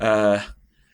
[0.00, 0.40] 呃，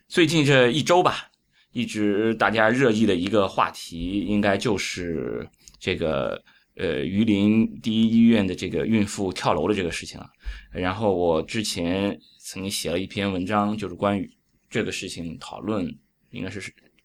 [0.09, 1.31] 最近这一周吧，
[1.71, 5.49] 一直大家热议的一个话题，应该就是
[5.79, 6.43] 这个
[6.75, 10.29] 呃榆林第一医院的这个孕妇跳楼的这个事情了。
[10.73, 14.29] 然后我之前曾经写了一篇文章，就是关于
[14.69, 15.89] 这个事情讨论，
[16.31, 16.61] 应该是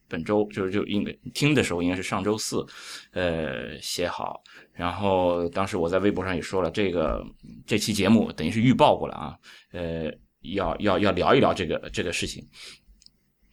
[0.08, 2.66] 本周，就是就应该听的时候应该是上周四，
[3.12, 4.42] 呃写好。
[4.72, 7.24] 然后当时我在微博上也说了，这个
[7.64, 9.38] 这期节目等于是预报过了啊，
[9.70, 10.12] 呃。
[10.42, 12.46] 要要要聊一聊这个这个事情。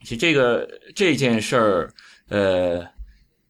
[0.02, 1.94] 其实这个这件事儿，
[2.30, 2.82] 呃，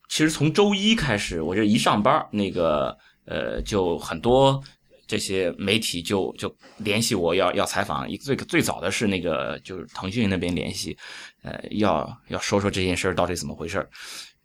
[0.09, 4.59] 其实从周一开始，我这一上班，那个呃，就很多
[5.05, 8.09] 这些媒体就就联系我要要采访。
[8.17, 10.97] 最最早的是那个就是腾讯那边联系，
[11.43, 13.87] 呃，要要说说这件事儿到底怎么回事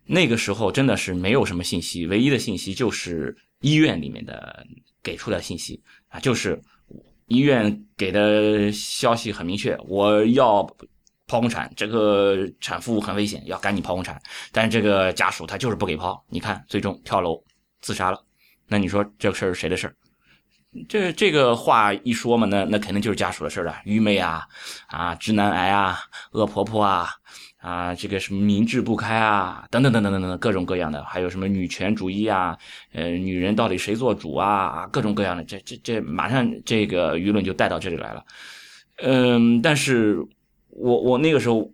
[0.05, 4.63] 那个时候真的是没有什么信息，唯一的信息就是医院里面的
[5.01, 6.61] 给出的信息啊，就是。
[7.27, 10.63] 医院给的消息很明确，我要
[11.27, 14.21] 剖宫产，这个产妇很危险，要赶紧剖宫产。
[14.51, 17.43] 但是这个家属他就是不给剖，你看最终跳楼
[17.81, 18.23] 自杀了。
[18.67, 19.95] 那你说这个事儿是谁的事儿？
[20.89, 23.75] 这这个话一说嘛，那那肯定就是家属的事儿了。
[23.85, 24.43] 愚昧啊，
[24.87, 25.97] 啊，直男癌啊，
[26.31, 27.09] 恶婆婆啊。
[27.65, 32.55] 啊，这个什么民智不开啊，等等等等等等，各种各样的，还有什么女权主义啊，
[32.93, 34.87] 呃，女人到底谁做主啊？
[34.91, 38.23] 各种各样的，这这这，马上这个舆论就带到这里来了。
[38.97, 40.19] 嗯，但是
[40.69, 41.67] 我我那个时候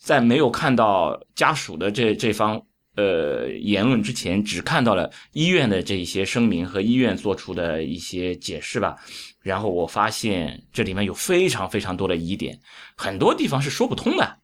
[0.00, 2.60] 在没有看到家属的这这方
[2.96, 8.96] 呃言论之前，只看到了医院的这一些声明和医院做出的一些解释吧。
[9.40, 12.58] 然后我发现这里面有非常非常多的疑点，
[12.96, 14.39] 很多地方是说不通的。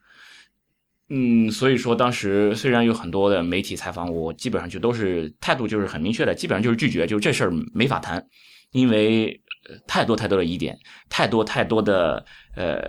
[1.08, 8.26] 嗯，所以说当时虽然有很多的媒体采访我，基本上就都是态度就是很明确的，基本上就是拒绝，就这事儿没法谈，
[8.72, 9.40] 因为
[9.86, 10.76] 太多太多的疑点，
[11.08, 12.82] 太多太多的呃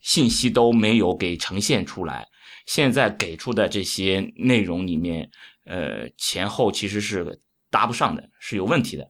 [0.00, 2.24] 信息都没有给呈现出来。
[2.66, 5.28] 现在给出的这些内容里面，
[5.64, 7.40] 呃前后其实是
[7.72, 9.04] 搭不上的，是有问题的。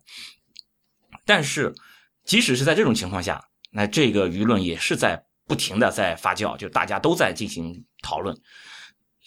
[1.27, 1.75] 但是
[2.25, 5.28] 即使是在这种情况下，那这个舆论也是在。
[5.49, 8.37] 不停的在发酵，就大家都在进行讨论。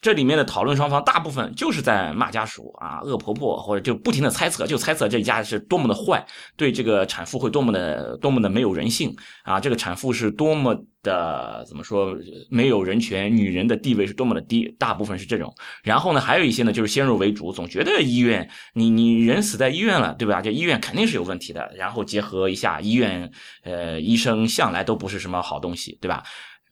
[0.01, 6.25] 这里面的讨论双方大部分就是在骂家属啊，恶婆婆，或者就不停的猜测，就猜测这家是多么的坏，
[6.57, 12.17] 对这个产妇会多么的多么的没有人性啊，这个产妇是多么的怎么说
[12.49, 15.53] 没有人权，女人的地位是多么的低，大部分是这种。
[15.83, 20.41] 然后呢，还有一些呢，就是先入为主，总觉得医院你你人死在医院了，对吧？
[20.41, 21.71] 这医院肯定是有问题的。
[21.77, 23.31] 然后结合一下医院，
[23.61, 26.23] 呃，医生向来都不是什么好东西，对吧？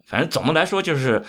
[0.07, 1.23] 反正总的来说就是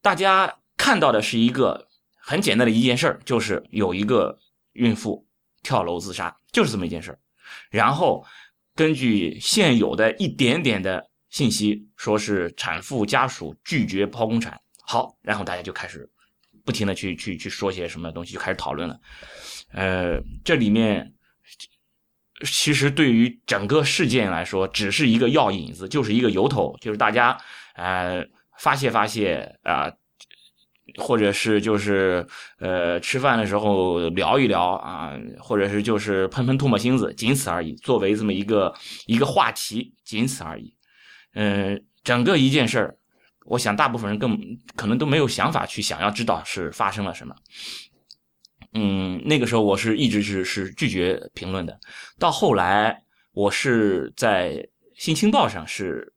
[0.00, 0.54] 大家。
[0.80, 1.86] 看到的是一个
[2.16, 4.38] 很简单的一件事儿，就是有一个
[4.72, 5.26] 孕妇
[5.62, 7.18] 跳楼自杀，就是这么一件事儿。
[7.68, 8.24] 然后
[8.74, 14.58] 根据现有的一点点的信息，说是产妇家属拒绝剖宫产。
[14.82, 16.10] 好，然后大家就开始
[16.64, 18.98] 不停的去去去说些什么东西，就开始讨论了。
[19.72, 21.12] 呃，这里面
[22.46, 27.38] 其实对于整个事件来说，只是一个药引子，就是一个由头，就是大家
[27.74, 28.24] 呃
[28.58, 29.92] 发泄发泄啊。
[30.96, 32.26] 或者是就是
[32.58, 37.74] 呃吃饭的时候聊一聊啊，或者是就是喷喷唾沫星子，仅此而已。
[37.76, 38.74] 作为这么一个
[39.06, 40.74] 一个话题，仅此而已。
[41.34, 42.96] 嗯，整个一件事儿，
[43.46, 44.38] 我想大部分人更
[44.76, 47.34] 可能都没有想法去想要知道是发生了什么。
[48.74, 51.78] 嗯，那个时候我是一直是是拒绝评论的。
[52.18, 53.02] 到后来，
[53.32, 54.52] 我是在
[54.94, 56.12] 《新青报》上是。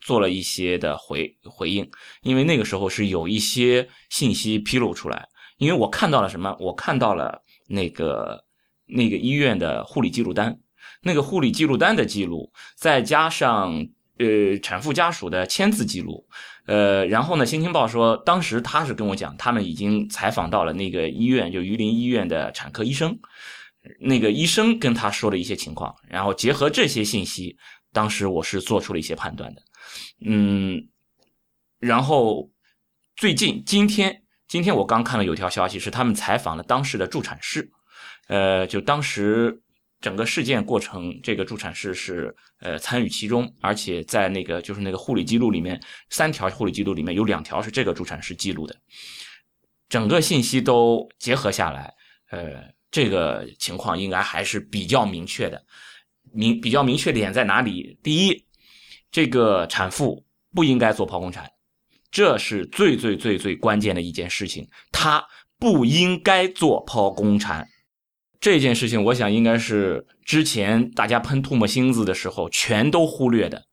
[0.00, 1.88] 做了一些的回回应，
[2.22, 5.28] 因为那个时候是有一些信息披露出来，
[5.58, 6.56] 因为我看到了什么？
[6.58, 8.44] 我看到了那个
[8.86, 10.58] 那个医院的护理记录单，
[11.02, 13.86] 那个护理记录单的记录，再加上
[14.18, 16.26] 呃产妇家属的签字记录，
[16.66, 23.18] 呃，然后呢，新京报说当时他是跟我讲，他们已经采访到了那个医院，就榆林医院的产科医生，
[24.00, 27.56] 那个医生跟他说了一些情况，然后结合这些信息，
[27.92, 29.62] 当时我是做出了一些判断的。
[30.24, 30.88] 嗯，
[31.78, 32.50] 然后
[33.16, 37.70] 最近今天今天我刚看了有条消息，是他们采访了当时的助产士，
[38.28, 39.60] 呃，就当时
[40.00, 45.80] 整个事件过程，这个助产士是呃参与其中，而且在那个就是那个护理记录里面，
[46.10, 48.76] 三条护理记录里面有两条是这个助产士记录的，
[49.88, 51.92] 整个信息都结合下来，
[52.30, 55.62] 呃，这个情况应该还是比较明确的。
[56.30, 57.98] 明比较明确点在哪里？
[58.02, 58.44] 第一，
[59.10, 60.24] 这个产妇
[60.54, 61.50] 不应该做剖宫产，
[62.10, 65.24] 这是最最最最关键的一件事情，她
[65.58, 67.66] 不应该做剖宫产。
[68.40, 73.67] 这件事情，我想应该是之前大家喷唾沫星子的时候全都忽略的。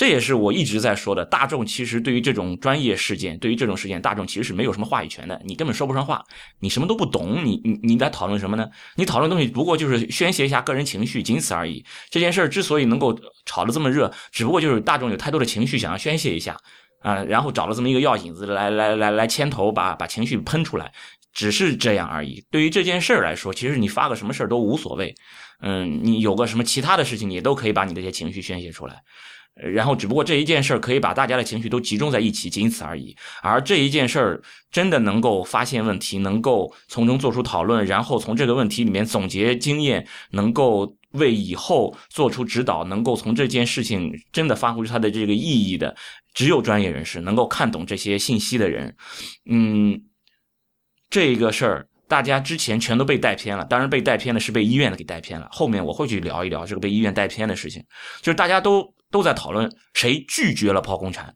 [0.00, 6.24] 这也是我一直在说的，大众其实对于这种专业事件，对于这种事件，大众其实是没有什么话语权的，你根本说不上话，
[6.60, 8.66] 你什么都不懂，你你你在讨论什么呢？
[8.96, 11.84] 你讨论东西不过就是宣泄一下个人情绪，仅此而已。
[12.08, 13.14] 这件事儿之所以能够
[13.44, 16.56] 炒得这么热，只不过就是大众有太多的情绪想要宣泄一下
[17.00, 20.90] 啊，然后找了这么一个药引子来来来来牵头，把把情绪喷出来。
[21.34, 22.42] 只是这样而已。
[22.50, 25.14] 对于这件事儿来说，其实你发个什么事儿都无所谓。
[25.60, 29.02] 嗯，你有个什么其他的事情，你都可以把你这些情绪宣泄出来。
[29.62, 33.16] 然后，只不过这一件事儿可以把大家的情绪都集中在一起，仅此而已。
[33.42, 45.94] 而这一件事儿真的能够发现问题，能够从中做出讨论，然后从这个问题里面总结经验，能够为以后做出指导，能够从这件事情真的发挥出它的这个意义的，
[46.34, 48.94] 只有专业人士能够看懂这些信息的人。
[49.50, 50.02] 嗯。
[51.12, 53.64] 这个事儿，大家之前全都被带偏了。
[53.64, 55.48] 当然，被带偏的是被医院的给带偏了。
[55.50, 57.84] 后面我会去聊一聊这个被医院带偏的事情。
[58.20, 61.34] 就是大家都都在讨论谁拒绝了剖宫产，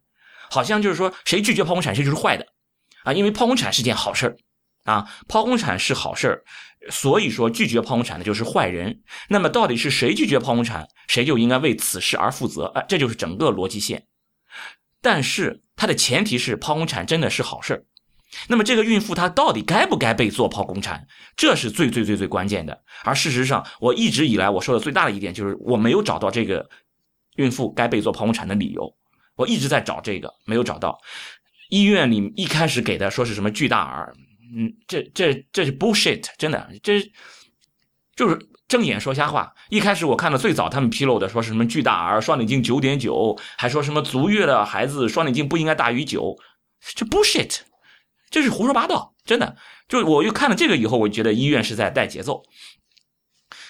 [0.51, 2.47] 好像就是说谁拒绝剖宫产谁就是坏的
[3.05, 4.37] 啊，因为剖宫产是件好事儿
[4.85, 6.45] 啊，剖宫产是好事儿，
[6.91, 9.03] 所以说拒绝剖宫产的就是坏人。
[9.29, 14.07] 那么到底是谁拒绝剖宫产，谁就应该为此事而负责啊，这就是整个逻辑线。
[15.01, 17.85] 但是它的前提是剖宫产真的是好事儿。
[18.49, 21.07] 那么这个孕妇她到底该不该被做剖宫产？
[21.37, 22.83] 这是最最最最关键的。
[23.05, 26.69] 而事实上，我一直以来我说的最大的一点就是我没有找到这个
[27.37, 28.95] 孕妇该被做剖宫产的理由。
[29.37, 30.99] 我一直在找这个，没有找到。
[31.71, 34.15] 医院里一开始给的说是什么巨大儿，
[34.57, 37.01] 嗯，这这这是 bullshit，真的，这
[38.15, 38.39] 就是
[38.69, 39.53] 睁眼说瞎话。
[39.71, 46.37] 一开始我看到最早他们披露的说是什么巨大儿双领径九点九，还说什么足月的孩子双领径不应该大于九，
[46.95, 47.61] 这 bullshit。
[48.31, 49.57] 这是胡说八道，真的。
[49.89, 52.43] 就我又看了这个以后，我觉得医院是在带节奏。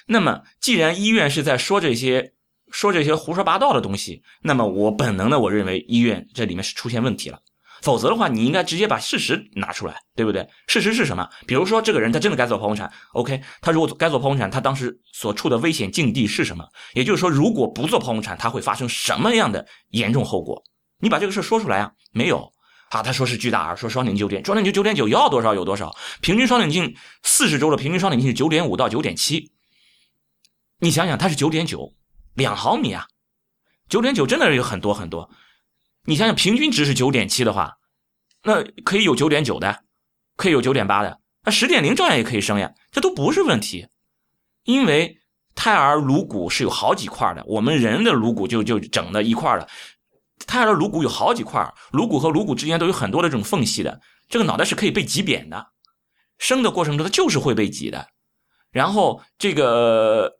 [0.06, 2.32] 那么，既然医院是在说这些
[2.74, 7.38] 说这些胡说八道的东西，那么我本能的我认为医院这里面是出现问题了。
[7.82, 10.44] 否则的话，你应该直接把事实拿出来，对不对？
[10.66, 11.28] 事实是什么？
[11.46, 13.40] 比如说，这个人他真的该做剖宫产，OK？
[13.60, 16.66] 他如果该做剖宫产，他当时所处的危险境地是什么？
[16.94, 20.60] 也就是说，如果不做剖宫产，他会发生什么样的严重后果？
[20.98, 21.92] 你把这个事说出来啊？
[22.10, 22.52] 没有。
[22.90, 25.94] 啊，他说是巨大儿，说双顶九点，双顶九九点九，要多少有多少。
[26.20, 29.52] 平均双顶径四十周的平均双顶径是九点五到九点七。
[30.78, 31.92] 你想想，他是九点九，
[32.34, 33.06] 两毫米啊，
[33.88, 35.30] 九点九真的是有很多很多。
[36.04, 37.78] 你想想，平均值是九点七的话，
[38.42, 39.84] 那可以有九点九的，
[40.36, 43.88] 可以有九点八的，那十点零照样也可以生呀，这都不是问题。
[44.64, 45.18] 因为
[45.54, 49.68] 胎儿颅骨是有好几块的，我们人的颅骨就就整的一块了。
[50.46, 55.68] 胎儿的颅骨有好几块，颅骨和颅骨之间都有很多的这种缝隙的，这个脑袋是可以被挤扁的。
[56.38, 58.08] 生的过程中，它就是会被挤的。
[58.70, 60.38] 然后这个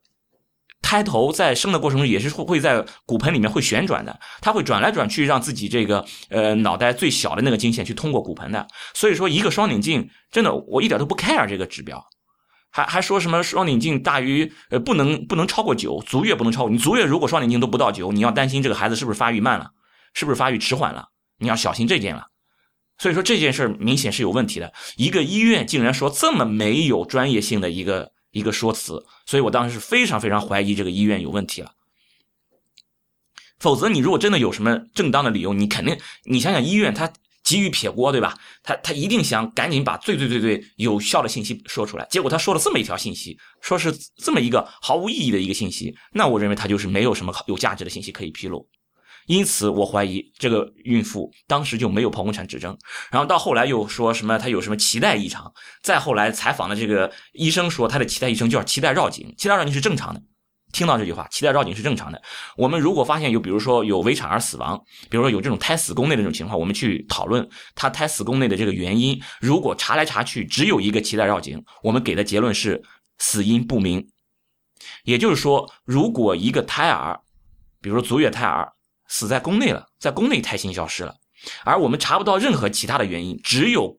[0.84, 8.69] 胎头在生的过程中也是会会在骨盆里面会旋转的，它会转来转去，让自己这个呃脑袋最小的那个经线去通过骨盆的。
[8.92, 12.05] 所以说，一个双顶径真的我一点都不 care 这个指标，
[12.70, 16.70] 还还说什么双顶径大于呃不能不能超过九，足月不能超过。
[16.70, 19.70] 你足月如果双顶径都不到九，你要担心这个孩子是不是发育慢了。
[20.17, 21.08] 是不是发育迟缓了？
[21.41, 22.29] 你要小心这件了。
[22.98, 24.72] 所以说这件事明显是有问题的。
[24.96, 31.72] 一个医院竟然说这么没有专业性的一个一个说辞，所以我当时是非常非常怀疑这个医院有问题了。
[33.58, 37.10] 否则你如果真的有什么正当的理由，你肯定你想想医院他
[37.43, 38.36] 急于撇锅，对吧？
[38.62, 42.06] 他他一定想赶紧把最最最最有效的信息说出来。
[42.10, 48.69] 结果他说了这么一条信息，说是这么一个毫无意义的一个信息，那我认为他就是没有什么有价值的信息可以披露。
[49.26, 52.76] 因此，我怀疑这个孕妇当时就没有剖宫产指征，
[53.10, 55.52] 然后到后来又说什么她有什么脐带异常，
[55.82, 60.22] 再后来采访的这个医生说她的脐带异常叫脐带绕颈，脐带绕颈是正常的。
[60.72, 62.20] 听到这句话，脐带绕颈是正常的。
[62.56, 64.76] 我们如果发现有，比如说有围产而死亡，
[65.08, 69.22] 比如说有这种胎死宫内的这种情况，我们去讨论她胎死宫内的这个原因。
[69.40, 72.82] 如果查来查去只有一个脐带绕颈，我们给的结论是
[73.19, 74.04] 死因不明。
[75.04, 77.20] 也就是说，如果一个胎儿，
[77.81, 78.72] 比如说足月胎儿，
[79.08, 81.15] 死在宫内了，在宫内胎心消失了，
[81.65, 83.99] 而我们查不到任何其他的原因，只有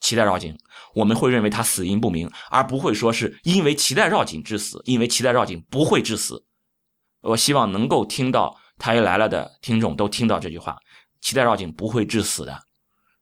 [0.00, 0.56] 脐带绕颈，
[0.94, 6.44] 我们会认为他死因不明，而不会说是因为脐带绕颈致死，因为脐带绕颈不会致死。
[7.20, 10.76] 我希望能够听到太医来了的听众都听到这句话：
[11.22, 12.62] 脐带绕颈不会致死的。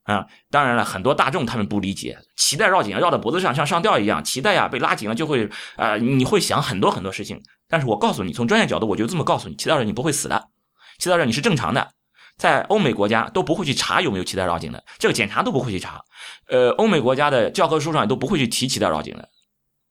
[0.03, 7.43] 啊，当然了，很多大众他们不理解，脐带绕颈绕到脖子上像上吊一样，脐带呀被拉紧了就会，呃，你会想很多很多事情。
[7.67, 10.49] 但是我告诉你，从专业角度，我就这么告诉你，脐带绕颈不会死的，
[10.99, 11.89] 脐带绕颈是正常的，
[12.37, 16.03] 在欧美国家都不会去查有没有脐带绕颈的，这个检查都不会去查。
[16.49, 19.29] 呃，欧美国家的教科书上也都不会去提脐带绕颈的，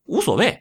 [0.06, 0.60] 无所谓，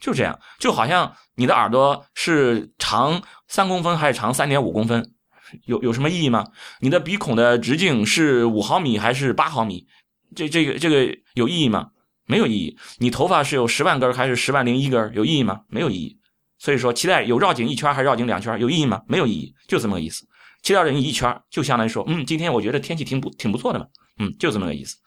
[0.00, 5.12] 就这样，就好像你的耳朵是长三公分还是长三点五公分。
[5.64, 6.46] 有有什么意义吗？
[6.78, 9.84] 你的鼻孔的直径是五毫米还是八毫米？
[10.36, 11.88] 这这个这个有意义吗？
[12.24, 12.78] 没有意义。
[12.98, 15.12] 你头发是有十万根还是十万零一根？
[15.12, 15.62] 有意义吗？
[15.66, 16.19] 没有意义。
[16.60, 18.60] 所以说，脐带有绕颈一圈还是绕颈两圈？
[18.60, 19.02] 有意义吗？
[19.08, 20.26] 没有意义，就这么个意思。
[20.62, 23.86] 脐带绕颈一圈，就相当于说，嗯，今天我觉得天气挺不挺不错的嘛，
[24.18, 24.98] 嗯，就这么个意思。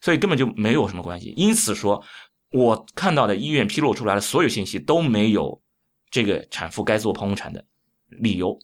[0.00, 1.34] 所以根本就没有什么关系。
[1.36, 2.02] 因此说，
[2.50, 5.62] 我看到的医院披露出来的所有信息都没有
[6.10, 7.62] 这个产妇该做剖宫产的
[8.08, 8.58] 理由。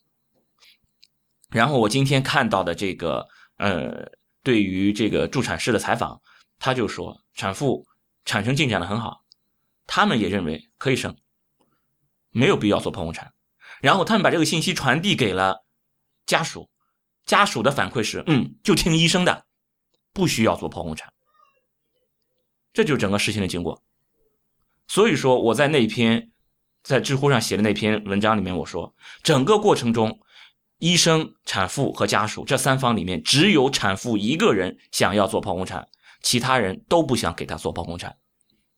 [1.50, 3.26] 然后我今天看到的这个，
[3.58, 4.10] 呃，
[4.42, 6.18] 对于这个助产师的采访，
[6.58, 7.86] 他就说产妇
[8.24, 9.22] 产程进展的很好，
[9.86, 11.14] 他们也认为可以生，
[12.38, 13.32] 没有必要做剖宫产。
[13.80, 15.64] 然后他们把这个信息传递给了
[16.24, 16.70] 家属，
[17.26, 19.46] 家属的反馈是，嗯，就听医生的，
[20.12, 21.12] 不需要做剖宫产。
[22.72, 23.82] 这就是整个事情的经过。
[24.86, 26.30] 所以说我在那篇
[26.82, 30.20] 在知乎上写的那篇文章里面，我说整个过程中。
[30.80, 35.84] 医生、产妇和家属这三方里面，只有产妇一个人想要做剖宫产，
[36.22, 38.16] 其他人都不想给她做剖宫产，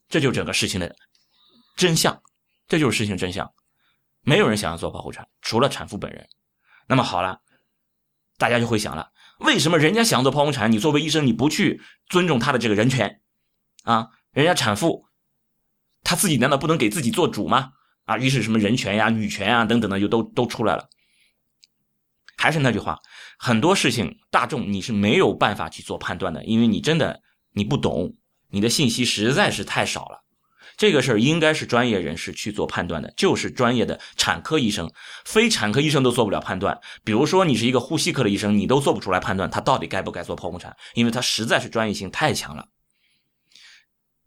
[0.08, 0.96] 这就整个事情的
[1.76, 2.22] 真相，
[2.70, 3.52] 这就是事情真相。
[4.22, 6.28] 没有人想要做剖腹产，除了产妇本人。
[6.86, 7.40] 那么好了，
[8.38, 9.10] 大家就会想了：
[9.40, 13.22] 为什么人家想做剖腹产，你作为医生你不去尊重他的这个人权
[13.82, 14.10] 啊？
[14.30, 15.06] 人家产妇
[16.04, 17.72] 她自己难道不能给自己做主吗？
[18.04, 20.88] 啊，于是什么人权呀、女权呀等等的就都都出来了。
[22.36, 23.00] 还是那句话，
[23.36, 27.20] 很多事情大众你是没有办法去做判断的，因为你真的
[27.52, 28.16] 你不懂，
[28.50, 30.24] 你的信息实在是太少了。
[30.80, 34.90] 这个事儿应该是专业人士去做判断的，就是专业的产科医生，
[35.26, 36.80] 非产科医生都做不了判断。
[37.04, 42.68] 比如说你是一个呼吸科的医生，你都做不出来判断他到底该不该做剖宫产，因为他实在是专业性太强了。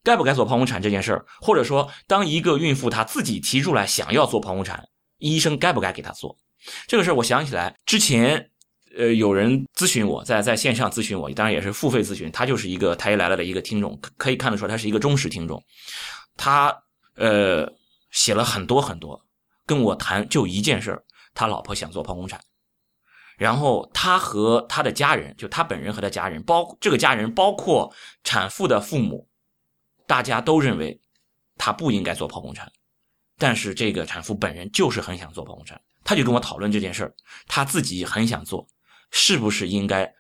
[0.04, 6.38] 该不该做剖宫产这件事儿，或者说当一个孕妇她自己提出来想要做剖宫产，医生该不该给她做？
[6.86, 8.52] 这个事儿我想起来，之前，
[8.96, 12.30] 呃，有人咨询我在在线上咨询我，当然也是付费咨询。
[12.32, 15.60] 他就是一个太医来了的一个听众，可以看得出来他是一个忠实听众。
[16.36, 16.84] 他
[17.16, 17.72] 呃
[18.12, 19.26] 写了很多很多，
[19.66, 22.40] 跟我谈就一件事儿，他老婆想做剖宫产，
[23.38, 29.28] 然后他和他的家人，就他本人和他家人，包这个家人包括产妇的父母，
[30.06, 31.00] 大家都认为
[31.58, 32.72] 他不应该做剖宫产，
[33.38, 35.82] 但是这个产妇本人就是很想做剖宫产。
[36.04, 37.16] 他就跟我讨论这件事儿，
[37.48, 38.68] 他自己很想做，
[39.10, 40.14] 是不是应该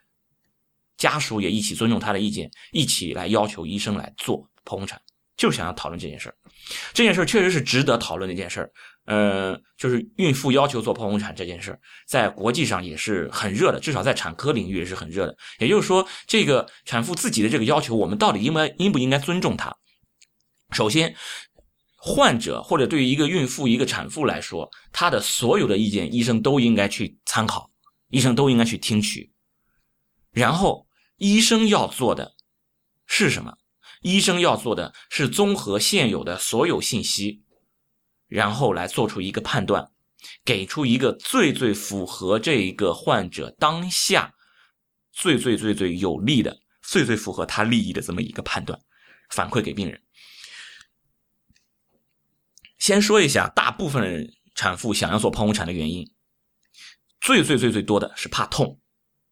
[0.95, 5.01] 家属也一起尊重他的意见，一起来要求医生来做剖宫产？
[5.37, 6.35] 就想要讨论这件事儿。
[6.93, 8.71] 这件事儿确实是值得讨论的一件事儿。
[9.05, 15.35] 呃，就是孕妇要求做剖宫产这件事儿，在国际上也是很热的，至少在产科领域也是很热的。
[15.59, 19.75] 也就是说，这个产妇自己的这个要求，我们到底应该应不应该尊重她？
[20.71, 21.15] 首先。
[22.05, 27.71] 患者或者对于一个孕妇、一个产妇来说，她的所有的意见，医生都应该去参考，
[28.09, 29.31] 医生都应该去听取。
[30.29, 30.85] 然后，
[31.15, 32.33] 医生要做的
[33.05, 33.53] 是什么？
[34.03, 37.41] 医生要做的是综合现有的所有信息，
[38.27, 39.91] 然后来做出一个判断，
[40.45, 44.33] 给出一个最最符合这一个患者当下
[45.11, 48.79] 最最最最有利的、最最符合他利益的这么一个判断，
[49.29, 50.01] 反馈给病人。
[52.77, 56.05] 先说一下，大部分产妇想要做剖宫产的原因，
[57.21, 58.81] 最最最最多的是怕痛，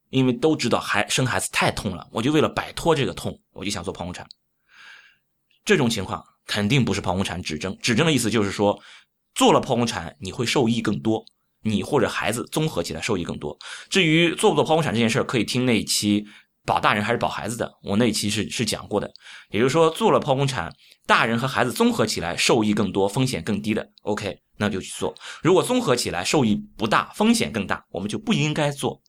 [0.08, 4.26] 因为都知道孩生孩子太痛了，我就为了摆脱这个痛，我就想做剖宫产。
[5.64, 8.80] 这种情况肯定不是剖宫产指征，指征的意思就是说，
[9.34, 11.24] 做了剖宫产你会受益更多，
[11.62, 13.56] 你或者孩子综合起来受益更多。
[13.88, 16.26] 至于做不做剖宫产这件事儿可以听那一期。
[16.64, 17.68] 保大人还是保孩子的？
[17.82, 19.12] 我那期是是讲过的，
[19.50, 20.72] 也就是说，做了剖宫产，
[21.08, 25.12] 大人和孩子综合起来受益更多，风险更低的，OK，那就去做。
[25.42, 29.02] 如果综合起来受益不大，风险更大，我们就不应该做。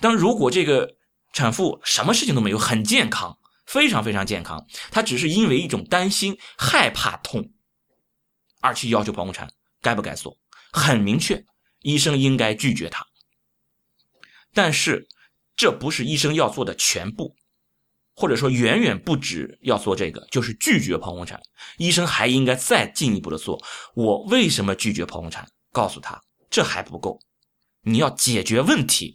[0.00, 0.88] 但如果这个
[1.34, 3.36] 产妇什么事情都没有，很健康，
[3.70, 7.52] 非常非常健康，他只是因为一种担心、害怕痛
[8.60, 9.50] 而去要求剖宫产，
[9.80, 10.36] 该不该做？
[10.72, 11.44] 很明确，
[11.80, 13.06] 医生应该拒绝他。
[14.52, 15.08] 但是。
[15.56, 17.36] 这不是医生要做的全部，
[18.14, 21.38] 或者说远远不止要做这个，就是拒绝剖宫产。
[21.76, 23.62] 医生还应该再进一步的做。
[23.94, 25.46] 我为什么拒绝剖宫产？
[25.70, 27.20] 告诉他，这还不够，
[27.82, 29.14] 你要解决问题。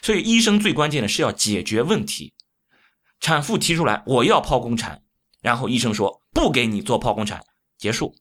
[0.00, 2.32] 所以医生最关键的是要解决问题。
[3.20, 5.02] 产妇提出来我要剖宫产，
[5.40, 7.44] 然后医生说不给你做剖宫产，
[7.78, 8.14] 结束，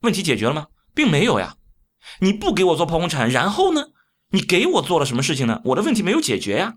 [0.00, 0.66] 问题解决了吗？
[0.94, 1.56] 并没有呀。
[2.20, 3.88] 你不给我做剖宫产，然后呢？
[4.30, 5.60] 你给我做了什么事情呢？
[5.64, 6.76] 我的问题没有解决呀。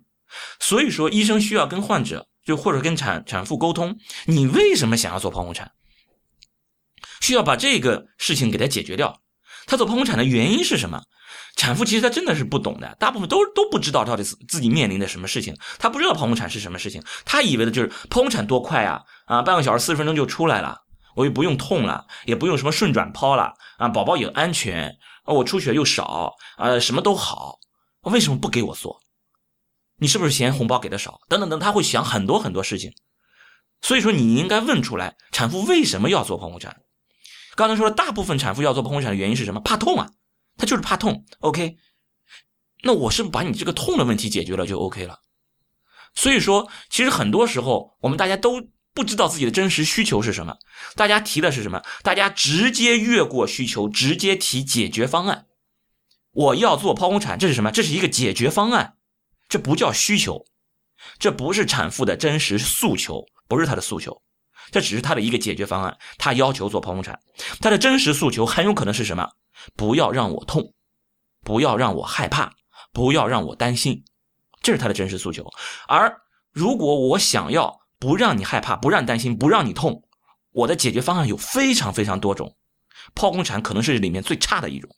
[0.60, 2.28] 所以说，医生需要跟患者。
[2.46, 5.72] 就或者跟产产妇沟通，你为什么想要做剖宫产？
[7.22, 9.22] 需要把这个事情给他解决掉。
[9.66, 11.02] 他做剖宫产的原因是什么？
[11.56, 15.56] 产妇其实她真的是不懂的，大部分都都不知道到底自己面临的什么事情。
[15.80, 20.80] 她不知道剖宫产是什么事情，她以为的就是剖宫产多快啊啊，半个小时四十分钟就出来了，
[21.16, 24.90] 我又不用痛了，也不用什么顺转剖了啊，宝宝也安全，
[25.24, 27.58] 啊我出血又少啊，什么都好，
[28.02, 29.00] 为什么不给我做？
[30.00, 31.22] 你是不是嫌红包给的少？
[31.30, 32.92] 等等等，他会想很多很多事情，
[33.82, 36.76] 所以说你应该问出来，产妇为什么要做剖宫产？
[37.56, 39.62] 刚才说了，大部分产妇要做剖宫产的原因是什么？
[39.62, 40.10] 怕痛啊，
[40.58, 41.26] 他就是怕痛。
[41.40, 41.78] OK，
[42.84, 45.20] 那我是不是把你这个痛的问题解决了就 OK 了？
[46.16, 48.62] 所以说，其实很多时候我们大家都
[48.94, 50.56] 不知道自己的真实需求是什么，
[50.96, 51.82] 大家提的是什么？
[52.04, 55.48] 大家直接越过需求，直接提解决方案。
[56.32, 57.72] 我要做剖宫产，这是什么？
[57.72, 58.98] 这是一个解决方案。
[59.50, 60.46] 这不叫需求，
[61.20, 64.22] 这不是产妇的真实诉求，不是她的诉求，
[64.72, 65.98] 这只是她的一个解决方案。
[66.18, 67.20] 她要求做剖宫产，
[67.60, 69.28] 她的真实诉求很有可能是什么？
[69.76, 70.74] 不要让我痛，
[71.44, 72.54] 不要让我害怕，
[72.92, 74.04] 不要让我担心，
[74.62, 75.46] 这是他的真实诉求。
[75.88, 80.04] 而如果我想要不让你害怕，不让担心，不让你痛，
[80.52, 82.56] 我的解决方案有非常非常多种，
[83.16, 84.90] 剖宫产可能是里面最差的一种。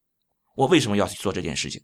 [0.55, 1.81] 我为什么要去做这件事情？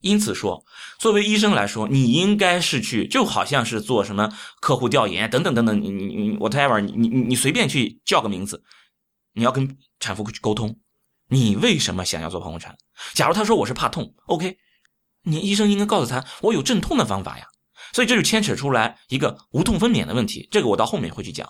[0.00, 0.64] 因此说，
[0.98, 8.62] 作为医生来说，你应该是去，就好像是做什么客户调研等等等等，你你你，whatever，你你你随便去叫个名字，
[9.34, 10.78] 你要跟产妇去沟通，
[11.30, 12.76] 你为什么想要做剖宫产？
[13.14, 14.58] 假如他说我是怕痛，OK，
[15.22, 17.46] 你医生应该告诉他，我有镇痛的方法呀。
[17.92, 21.48] 所以这就牵扯出来一个无痛分娩的问题，这个我到后面会去讲。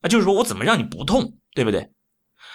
[0.00, 1.92] 啊，就是说我怎么让你不痛，对不对？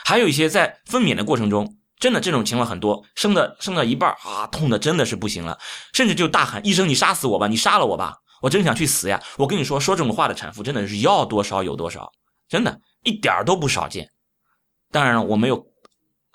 [0.03, 1.77] 还有一些在分娩的过程中。
[1.99, 5.57] 真的这种情况很多，生的生到一半啊，痛的真的是不行了，
[5.93, 12.11] 甚至就大喊：“医生，你杀死我吧，你杀了我吧，我真想去死呀！”我跟你说，说这种话的产妇真的是要多少有多少，
[12.47, 14.07] 真的一点都不少见。
[14.91, 15.65] 当然了，我没有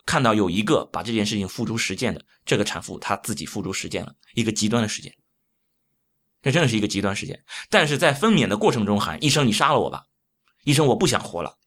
[0.04, 5.14] 看到有一个把这件事情付诸实践的这个产妇，她自己付诸实践了一个极端的事件，
[6.42, 7.44] 这真的是一个极端事件。
[7.70, 10.04] 但是在分娩的过程中喊：“医生，你杀了我吧，
[10.64, 11.58] 医生，我不想活了，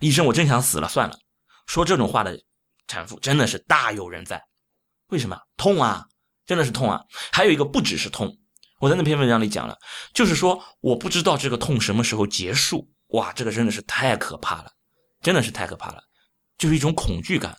[0.00, 1.18] 医生，我真想死了，算了。”
[1.66, 2.40] 说这种话的。
[2.88, 4.40] 产妇真的是大有人在，
[5.08, 6.06] 为什么痛啊？
[6.46, 7.02] 真的是痛啊！
[7.32, 8.38] 还有一个不只是痛，
[8.78, 9.76] 我在那篇文章里讲了，
[10.14, 12.88] 就是说我不知道这个痛什么时候结束。
[13.08, 14.70] 哇，这个真的是太可怕了，
[15.20, 16.04] 真的是太可怕了，
[16.58, 17.56] 就是一种恐惧感，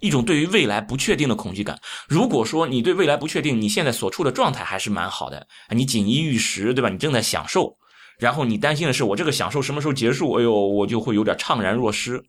[0.00, 1.78] 一种对于未来不确定的恐惧感。
[2.08, 6.88] 如果说你对未来不确定，你现在所处的状态还是蛮好的，你锦衣玉食，对吧？
[6.88, 7.76] 你正在享受，
[8.18, 10.32] 然后你担心的是我这个享受什么时候结束？
[10.32, 12.22] 哎呦，我就会有点怅然若失。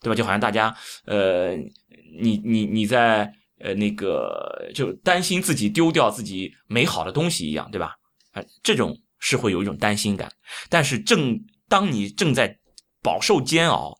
[0.00, 0.14] 对吧？
[0.14, 0.72] 就好像大家，
[1.06, 1.56] 呃，
[2.20, 7.96] 你你你在呃那个就担心自己丢掉自己美好的东西一样，对吧？
[8.30, 10.30] 啊，这种是会有一种担心感。
[10.68, 11.36] 但是正
[11.68, 12.56] 当你正在
[13.02, 13.92] 饱受煎熬、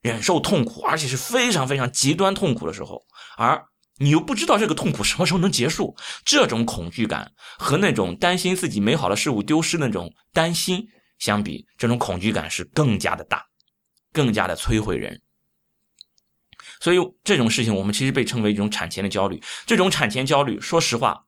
[0.00, 3.02] 忍受痛苦，而且是非常非常极端痛苦的时候，
[3.36, 10.86] 而你又不知道这个痛苦什么时候能结束，这种恐惧感和那种担心自己美好的事物丢失那种担心
[11.18, 13.44] 相比，这种恐惧感是更加的大，
[14.12, 15.20] 更加的摧毁人。
[16.80, 19.42] 所以这种事情，我们其实被称为一种产前的焦虑。
[19.66, 21.24] 这种产前焦虑，说实话，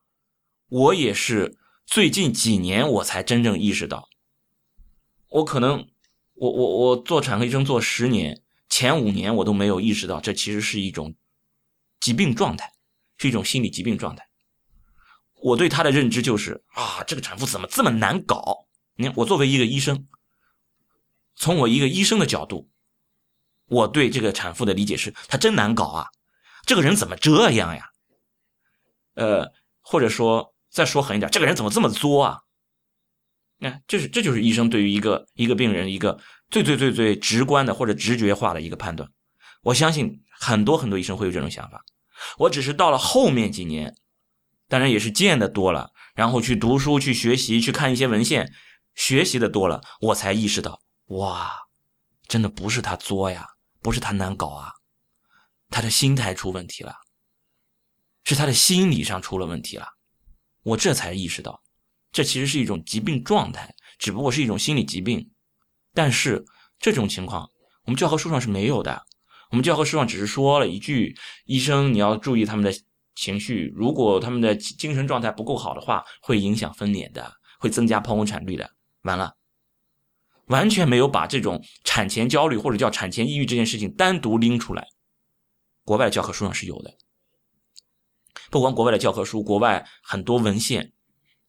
[0.69, 4.09] 我也是最近几年我才真正意识到。
[5.29, 5.89] 我可能，
[6.35, 11.15] 我我我做产科医生做十年，前五年我都没有意识到，这其实是一种
[12.01, 12.73] 疾病状态，
[13.19, 14.27] 是一种心理疾病状态。
[15.43, 18.67] 我对他的认知就是啊，这个产妇怎么这么难搞？
[18.95, 20.07] 你看，我作为一个医生，
[21.35, 22.71] 从我一个医生的角度。
[23.67, 26.09] 我对这个产妇的理解是，她真难搞啊，
[26.67, 27.89] 这个人怎么这样呀？
[29.15, 32.41] 呃，或者说再说狠一点，这个人怎么这么作啊？
[33.59, 39.09] 你看，这是这就是医生对于一个一个病人一个最最最最直观的或者直觉化的一个判断。
[39.63, 41.85] 我相信很多很多医生会有这种想法。
[42.39, 43.97] 我只是到了后面几年，
[44.69, 48.53] 当然也是见的多了，然后去读书去学习去看一些文献，
[48.95, 51.51] 学习的多了，我才意识到，哇，
[52.27, 53.47] 真的不是他作呀。
[53.83, 54.73] 不是他难搞啊，
[55.71, 56.95] 他的心态出问题了，
[58.25, 59.89] 是他的心理上出了问题了。
[60.63, 61.63] 我这才意识到，
[62.13, 65.31] 这其实是一种疾病状态，只不过是一种心理疾病。
[65.93, 66.45] 但是
[66.79, 67.49] 这种情况，
[67.85, 69.03] 我们教科书上是没有的。
[69.51, 72.73] 我们教科书上只是说了一句：医生你要注意他们的
[73.17, 78.71] 情绪，如果他们的精神状态不够好的话，会影响分娩的，会增加剖宫产率的。
[79.03, 79.35] 完了，
[80.47, 84.87] 完全没有把这种产前焦虑或者叫产前抑郁这件事情单独拎出来。
[85.85, 86.95] 国外教科书上是有的，
[88.51, 90.93] 不光国外的教科书，国外很多文献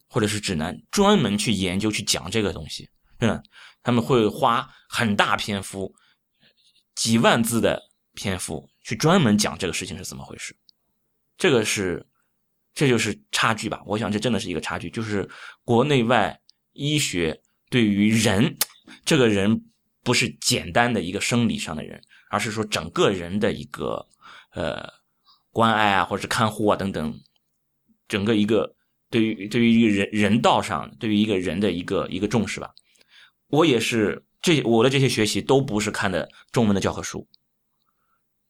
[0.07, 2.89] 或者是指南专门去研究去讲这个东西。
[3.21, 3.41] 嗯，
[3.81, 5.95] 他们会花很大篇幅，
[6.95, 7.81] 几万字的
[8.13, 10.55] 篇幅去专门讲这个事情是怎么回事。
[11.37, 12.05] 这个是，
[12.73, 13.81] 这就是差距吧？
[13.85, 15.29] 我想这真的是一个差距，就是
[15.63, 16.39] 国内外
[16.73, 18.57] 医学对于人，
[19.05, 19.63] 这个人
[20.03, 24.07] 不是简单的一个生理上的人，而是说整个人的一个
[24.53, 24.87] 呃
[25.51, 27.19] 关爱啊，或者是看护啊等等，
[28.07, 28.75] 整个一个
[29.11, 32.73] 对于对于一个人人道上对于一个人的一个一个重视吧。
[33.51, 37.27] 我也是，这我的这些学习都不是看的中文的教科书，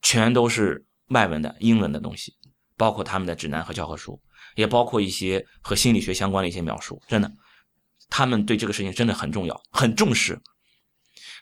[0.02, 2.34] 全都是外文的英文的东西，
[2.78, 4.22] 包括他们的指南和教科书，
[4.56, 7.02] 也包括一些和心理学相关的一些描述。
[7.08, 7.32] 真的，
[8.10, 10.40] 他们对这个事情真的很重要，很重视。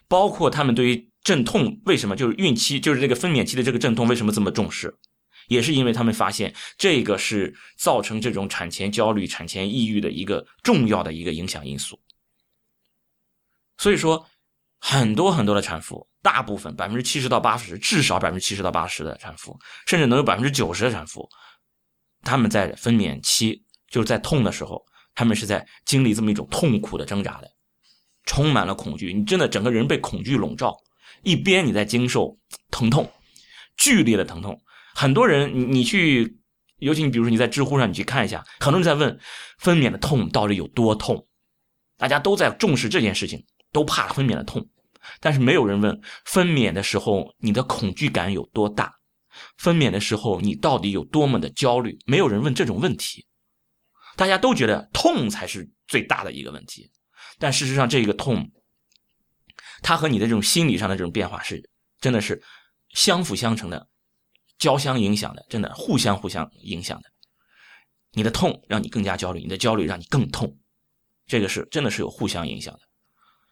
[0.08, 4.96] 包括他们对于阵痛为什么就是孕期就是这个分娩期的这个阵痛为什么这么重视，
[5.48, 12.00] 也是因为他们发现这个是造成这种产前焦虑、产前抑郁的一个重要的一个影响因素。
[13.80, 14.26] 所以说，
[14.78, 21.26] 很多很多的产妇，大部分百分之七十到八十，至少百分之七十到八十的产妇，甚至能有百分之九十的产妇，
[22.20, 27.50] 他们在分娩期就是在痛的时候，他们是在经历这么一种痛苦的挣扎的，
[28.26, 29.14] 充满了恐惧。
[29.14, 30.76] 你真的整个人被恐惧笼罩，
[31.22, 32.38] 一边你在经受
[32.70, 33.10] 疼痛，
[33.78, 34.60] 剧烈的疼痛。
[34.94, 36.38] 很多人，你你去，
[36.80, 39.18] 尤其你比如说你在知乎上你去看一下，很多人在问
[39.58, 41.26] 分娩的痛到底有多痛，
[41.96, 43.42] 大家都在重视这件事情。
[43.72, 44.68] 都怕分娩的痛，
[45.20, 48.92] 但是没有人问分娩的时候你的恐惧感有多大，
[49.58, 53.26] 分娩的时候你到底有多么的焦虑，没有人问这种问题。
[54.16, 56.90] 大家都觉得痛才是最大的一个问题，
[57.38, 58.50] 但事实上这个痛，
[59.82, 62.42] 它和你的这种心理上的这种变化是真的是
[62.90, 63.88] 相辅相成的，
[64.58, 67.08] 交相影响的，真的互相互相影响的。
[68.12, 70.58] 你的痛让你更加焦虑，你的焦虑让你更痛，
[71.26, 72.80] 这个是真的是有互相影响的。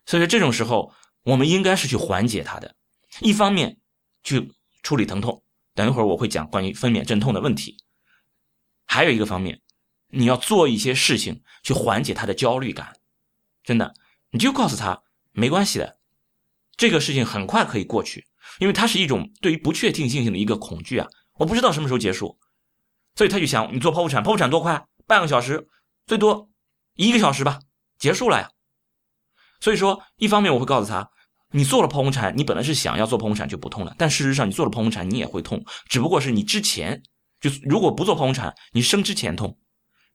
[0.08, 2.74] 所以说这种时候，我们应该是去缓解它的，
[3.20, 3.76] 一方面
[4.24, 5.42] 去处理疼痛，
[5.74, 7.76] 等一会儿我会讲关于分娩阵痛的问题。
[8.86, 9.60] 还有一个方面，
[10.08, 12.96] 你要做一些事情去缓解他的焦虑感，
[13.62, 13.92] 真的，
[14.30, 15.98] 你就告诉他没关系的，
[16.78, 18.26] 这个事情很快可以过去，
[18.60, 22.38] 因为它是一种对于不确定性性的一个恐惧啊，我不知道什么时候结束，
[23.14, 25.68] 所以他就想你做剖腹产，剖腹产多快，半个小时，
[26.06, 26.48] 最多
[26.94, 27.60] 一个小时吧，
[27.98, 28.50] 结束了呀。
[29.60, 31.08] 所以说，一方面我会告诉他，
[31.50, 37.02] 你做了剖宫产，你本来是想要做剖宫产就不痛了，但事实上你做了剖宫产，你也会痛，只不过是你之前
[37.40, 39.58] 就如果不做剖宫产，你生之前痛，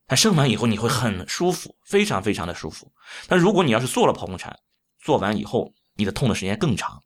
[0.07, 2.91] 但生完以后你会很舒服，非常非常的舒服。
[3.27, 4.57] 但如果你要是做了剖宫产，
[5.01, 7.01] 做完以后你的痛的时间更长，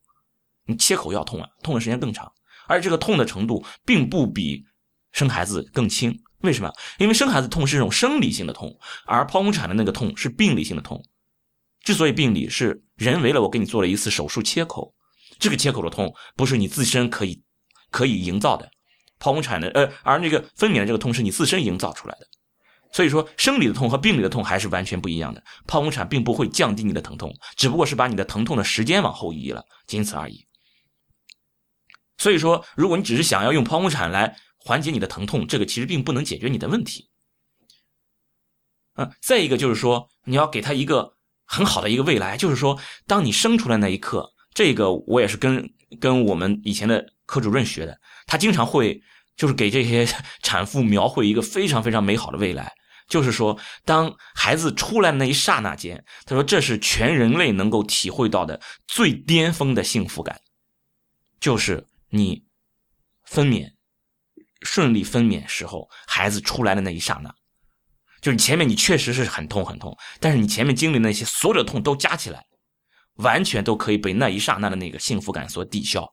[0.65, 2.31] 你切口要痛啊，痛的时间更长，
[2.67, 4.65] 而这个痛的程度并不比
[5.11, 6.19] 生孩子更轻。
[6.41, 6.71] 为什么？
[6.99, 11.03] 因为生孩子痛是一种生理性的痛，而剖宫产的那个痛是病理性的痛。
[11.87, 14.93] 之所以病理是人为了我给你做了一次手术切口，
[15.39, 17.41] 这个切口的痛不是你自身可以
[17.91, 18.69] 可以营造的，
[19.17, 22.27] 剖宫产的呃，而那个分娩的这个痛是你自身营造出来的，
[22.91, 25.41] 所以说生理的痛和病理的痛还是完全不一样的。
[25.65, 30.45] 剖宫产并不会降低你的疼痛，只不过是把你的疼痛的时间往后移了，仅此而已。
[32.17, 37.09] 所以说，如果你只是想要用剖宫产来缓解你的疼痛，这个其实并不能解决你的问题。
[38.95, 41.15] 嗯，再一个就是说，你要给他一个。
[41.47, 45.67] 很好的一个未来，就是说，当你生出来那一刻，这个我也是跟
[45.99, 49.01] 跟我们以前的科主任学的，他经常会
[49.35, 50.05] 就是给这些
[50.43, 52.73] 产妇描绘一个非常非常美好的未来，
[53.07, 60.41] 就是说，当孩子出来那一刹那间，他说这是全人类能够体会到的最巅峰的幸福感，
[61.39, 62.43] 就是你
[63.23, 63.71] 分娩
[64.61, 67.33] 顺利分娩时候，孩子出来的那一刹那。
[68.27, 72.43] 就是前面你确实是很痛很痛，但是你前面经历那些所有的痛都加起来，
[73.19, 76.05] 完全都可以被那一刹那的那个幸福感所抵消。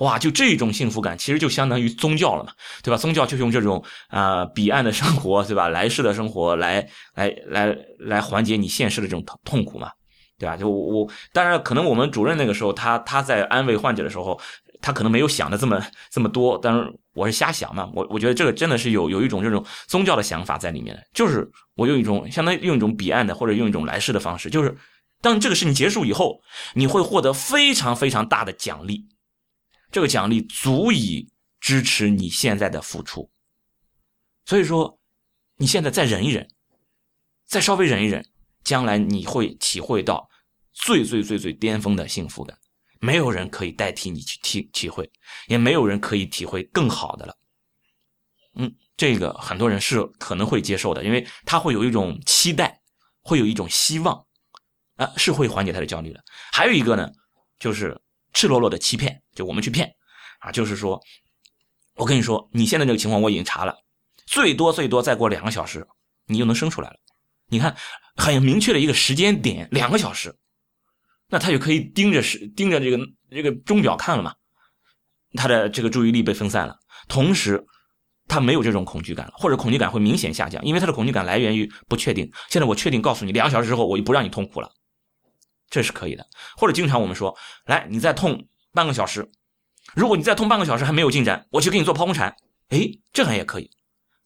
[0.00, 2.98] 哇，就这种幸福感，其实就相当于宗教了嘛，对吧？
[2.98, 5.70] 宗教就用这种啊彼岸的生活，对吧？
[5.70, 9.90] 来世的生活来来来来缓解你现实的这种痛痛苦嘛，
[10.38, 10.58] 对吧？
[10.58, 14.38] 就我当然可能我们主任那个时候他他在安慰患者的时候。
[14.84, 17.90] 他可能没有想的这么这么多，但是我是瞎想嘛。
[17.94, 24.76] 我我觉得这个真的是有有一种这种宗教的想法在里面，就是我用一种相当于用一种彼岸的或者用一种来世的方式，就是
[25.22, 26.42] 当这个事情结束以后，
[26.74, 29.08] 你会获得非常非常大的奖励，
[29.90, 33.30] 这个奖励足以支持你现在的付出。
[34.44, 34.98] 所以说，
[35.56, 36.46] 你现在再忍一忍，
[37.46, 38.22] 再稍微忍一忍，
[38.62, 40.28] 将来你会体会到
[40.74, 42.58] 最最最最巅峰的幸福感。
[43.04, 45.10] 没有人可以代替你去体体会，
[45.46, 47.36] 也没有人可以体会更好的了。
[48.54, 52.80] 嗯，这个很多人是可能会接受的，因为他会有一种期待，
[53.20, 54.24] 会有一种希望，
[54.96, 56.24] 啊，是会缓解他的焦虑的。
[56.50, 57.10] 还有一个呢，
[57.58, 58.00] 就是
[58.32, 59.94] 赤裸裸的欺骗，就我们去骗，
[60.38, 60.98] 啊，就是说，
[61.96, 63.76] 我跟你说，你现在这个情况我已经查了，
[64.24, 65.86] 最多最多再过两个小时，
[66.26, 66.96] 你就能生出来了。
[67.48, 67.76] 你看，
[68.16, 70.34] 很明确的一个时间点，两个小时。
[71.34, 74.32] 那他就可以盯着是盯着这个这个钟表看了嘛？
[75.36, 76.76] 他的这个注意力被分散了，
[77.08, 77.60] 同时
[78.28, 82.30] 他没有这种恐惧感了，或者恐惧感会明显下降，因为他的恐惧感来源于不确定。
[82.48, 84.70] 现在我确定告诉你，两个小时之后我就不让你痛苦了，
[85.68, 86.24] 这是可以的。
[86.56, 89.28] 或者经常我们说，来，你再痛半个小时，
[89.96, 92.32] 如果你再痛半个小时还没有进展，我去给你做剖宫产，
[92.68, 93.68] 哎，这样也可以，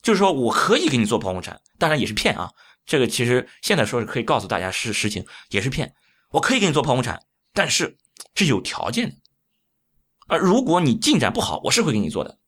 [0.02, 2.50] 就是说我可以给你做剖宫产，当然也是骗啊。
[2.84, 5.90] 这个其实现在说是可以告诉大家是实情，也是骗。
[6.30, 7.96] 我可以给你做剖宫产，但是
[8.34, 9.16] 是有条件的。
[10.26, 12.38] 而如果你进展不好，我是会给你做的。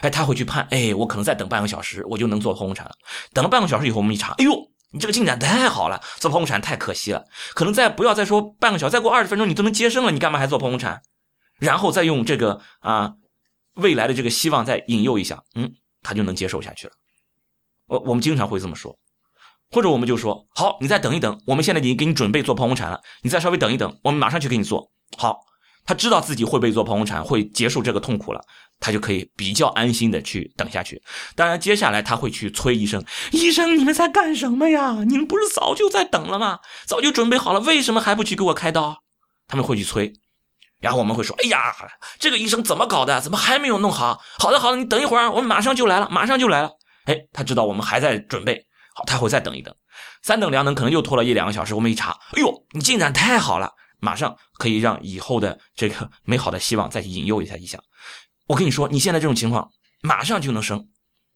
[0.00, 2.94] 哎，他会去判，哎，我可能再等半个小时，我就能做剖宫产了。
[3.34, 4.52] 等了半个小时以后，我们一查，哎呦，
[4.90, 7.24] 你这个进展太好了，做剖宫产太可惜了。
[7.54, 11.02] 可能再不要再说半个小时，再过二十分钟你都能接生了，你干嘛还做剖宫产？
[11.58, 13.12] 然后再用这个啊
[13.74, 15.70] 未来的这个希望再引诱一下，嗯，
[16.02, 16.94] 他就能接受下去了。
[17.86, 18.98] 我我们经常会这么说。
[19.72, 25.40] 或者我们就说好，你再等一等，我们现在已经给你准备做剖宫产了，你再稍微等一等，我们马上去给你做好。
[25.84, 28.40] 他知道自己会被做剖宫产，会结束这个痛苦了，
[28.78, 31.02] 他就可以比较安心的去等下去。
[31.34, 35.02] 当然，接下来他会去催医生，医生你们在干什么呀？
[35.08, 36.60] 你们不是早就在等了吗？
[36.86, 38.96] 早就准备好了，为什么还不去给我开刀？
[39.48, 40.12] 他们会去催，
[40.80, 41.74] 然后我们会说，哎呀，
[42.20, 43.20] 这个医生怎么搞的？
[43.20, 44.20] 怎么还没有弄好？
[44.38, 46.70] 好的，好的，你等一会儿，我们马上就来了，马上就来了。
[47.06, 48.64] 哎，他知道我们还在准备。
[48.94, 49.74] 好，他会再等一等，
[50.22, 51.74] 三等两等，可能又拖了一两个小时。
[51.74, 57.82] 我们一查，哎呦，你进展太好了，马上可以让以后的这个 美好的希望再引诱一下一下。
[58.46, 59.70] 我跟你说，你现在这种情况，
[60.02, 60.88] 马上就能生，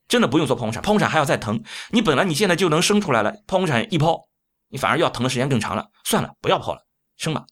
[0.07, 1.63] 真的不用做剖宫产，剖宫产还要再疼。
[1.91, 4.27] 你本来你现在就能生出来了，剖宫产一剖，
[4.69, 5.89] 你反而要疼的时间更长了。
[6.05, 6.83] 算了，不要剖了，
[7.17, 7.47] 生吧，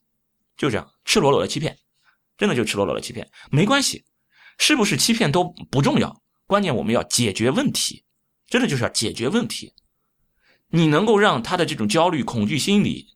[0.55, 1.75] 就这样，赤裸裸的欺骗，
[2.37, 4.05] 真的就赤裸裸的欺骗，没关系，
[4.59, 8.03] 是不是欺骗都不重要，关键我们要解决问题，
[8.47, 9.73] 真的就是要解决问题。
[10.75, 13.15] 你能够让他的这种焦虑、恐惧心理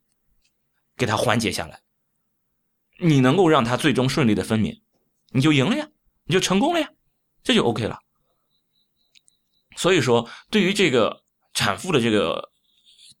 [0.96, 1.80] 给他缓解下来，
[2.98, 4.80] 你能够让他最终顺利的分娩，
[5.28, 5.88] 你就赢了呀，
[6.24, 6.88] 你就成功了呀，
[7.42, 7.98] 这就 OK 了。
[9.76, 11.22] 所以说，对于这个
[11.54, 12.48] 产妇的这个。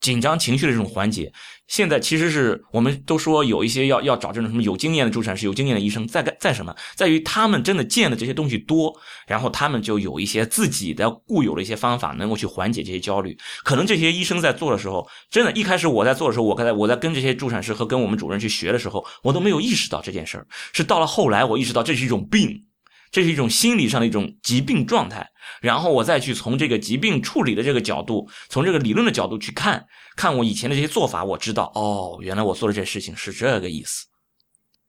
[0.00, 1.30] 紧张情绪的这种缓解，
[1.70, 8.92] 现在其实是我们都说有一些要要找这种什么有经验的助产士、有经验的医生，在在什么，在于他们真的见的这些东西多，
[9.28, 13.38] 然后他们就有一些自己的固有的一些方法，能够去缓解这些焦虑。
[13.62, 22.64] 可能这些医生在做的时候，真的，一开始我在做的时候，我刚才我在跟这些助产士和跟我们主任去学的时候，我都没有意识到这件事儿，是到了后来我意识到这是一种病。
[23.10, 25.28] 这是一种心理上的一种疾病状态，
[25.60, 29.84] 然后我再去从这个疾病处理的这个角度，从这个理论的角度去看，
[30.16, 34.06] 看我以前的这些做法，我知道哦，原来我做的这事情是这个意思，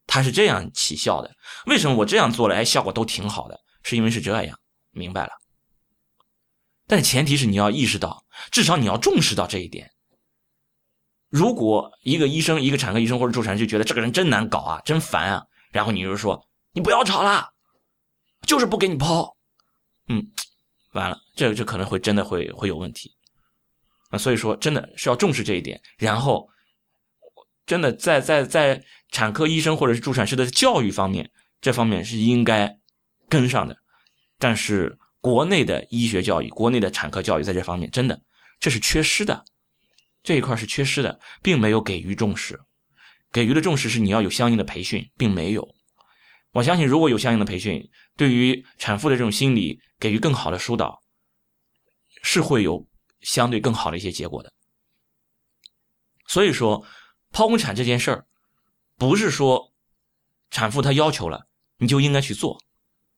[0.06, 1.30] 它是这样起效的。
[1.66, 3.58] 为什么我这样做了，哎，效果都挺好的？
[3.82, 4.56] 是因为是这样，
[4.92, 5.30] 明白了。
[6.86, 9.90] 但是前提是你要意识到，至少你要重视到这一点。
[11.28, 17.48] 如果一个医生、一个产科医生或者助产就觉得这个人真难搞啊，真烦啊，然后你就说你不要吵了。
[18.46, 19.36] 就是不给你抛，
[20.08, 20.26] 嗯，
[20.92, 23.10] 完了，这这可能会真的会会有问题。
[24.10, 26.48] 啊，所以说真的是要重视这一点，然后
[27.64, 32.78] 真的在在在产科医生或者是助产师的教育方面，这方面是应该
[33.28, 33.76] 跟上的，
[34.38, 38.20] 但是国内的医学教育、国内的产科教育在这方面真的
[38.60, 39.44] 这是缺失的，
[40.22, 42.60] 这一块是缺失的，并没有给予重视，
[43.32, 45.74] 给予的重视是你要有相应的培训，并没有。
[46.52, 51.02] 我相信，如果有相应的培训，对于产妇的这种心理给予更好的疏导，
[52.22, 52.86] 是会有
[53.22, 54.52] 相对更好的一些结果的。
[56.26, 56.86] 所以说，
[57.32, 58.26] 剖宫产这件事儿，
[58.96, 59.72] 不是说
[60.50, 61.46] 产妇她要求了
[61.78, 62.62] 你就应该去做，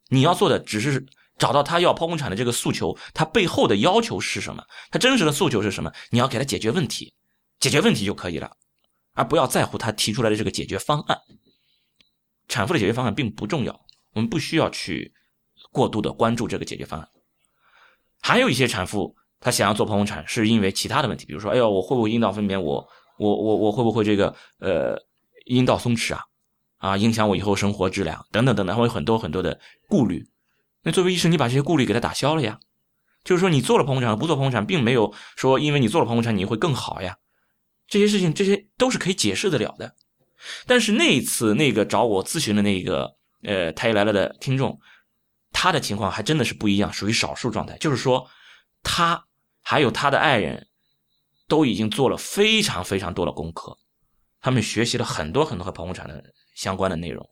[0.08, 1.04] 你要做的只是
[1.36, 7.12] 找到她要剖宫产的这个诉求，她背后的要求是什么，她真实的诉求是什么，你要给她解决问题，
[7.58, 8.56] 解决问题就可以了，
[9.12, 11.18] 而不要在乎她提出来的这个解决方案。
[12.48, 13.80] 产妇的解决方案并不重要，
[14.12, 15.12] 我们不需要去
[15.72, 17.08] 过度的关注这个解决方案。
[18.20, 22.60] 还有一些产妇，她想要做剖宫产，是因为其他的问题，比如说，哎呦，我会不会阴道分娩？
[22.60, 24.96] 我我我我会不会这个呃
[25.46, 26.22] 阴道松弛啊？
[26.78, 30.26] 啊，影响我以后生活质量等等等等，会有很多很多的顾虑。
[30.82, 32.60] 那作为医生，你把这些顾虑给他打消了呀。
[33.24, 37.16] 就是说，你做了剖宫产和不做剖宫产，并没有说因为你做了剖宫产你会更好呀。
[37.86, 39.94] 这些事情，这些都是可以解释得了的。
[40.66, 44.78] 但是那一次那个找我咨询的那个呃太医来了的听众，
[45.52, 47.76] 他的情况还真的是不一样，属于少数状态。
[47.78, 48.28] 就是说，
[48.82, 49.24] 他
[49.62, 50.66] 还有他的爱人，
[51.48, 53.76] 都已经做了非常非常多的功课，
[54.40, 56.22] 他们学习了很多很多和剖宫产的
[56.54, 57.28] 相关的内容，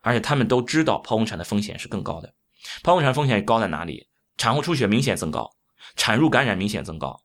[0.00, 2.34] 而且他们都知道剖宫产的风险是更高的。
[2.82, 4.08] 剖宫产风险高在哪里？
[4.36, 5.48] 产后出血明显增高，
[5.94, 7.20] 产褥感染明显增高。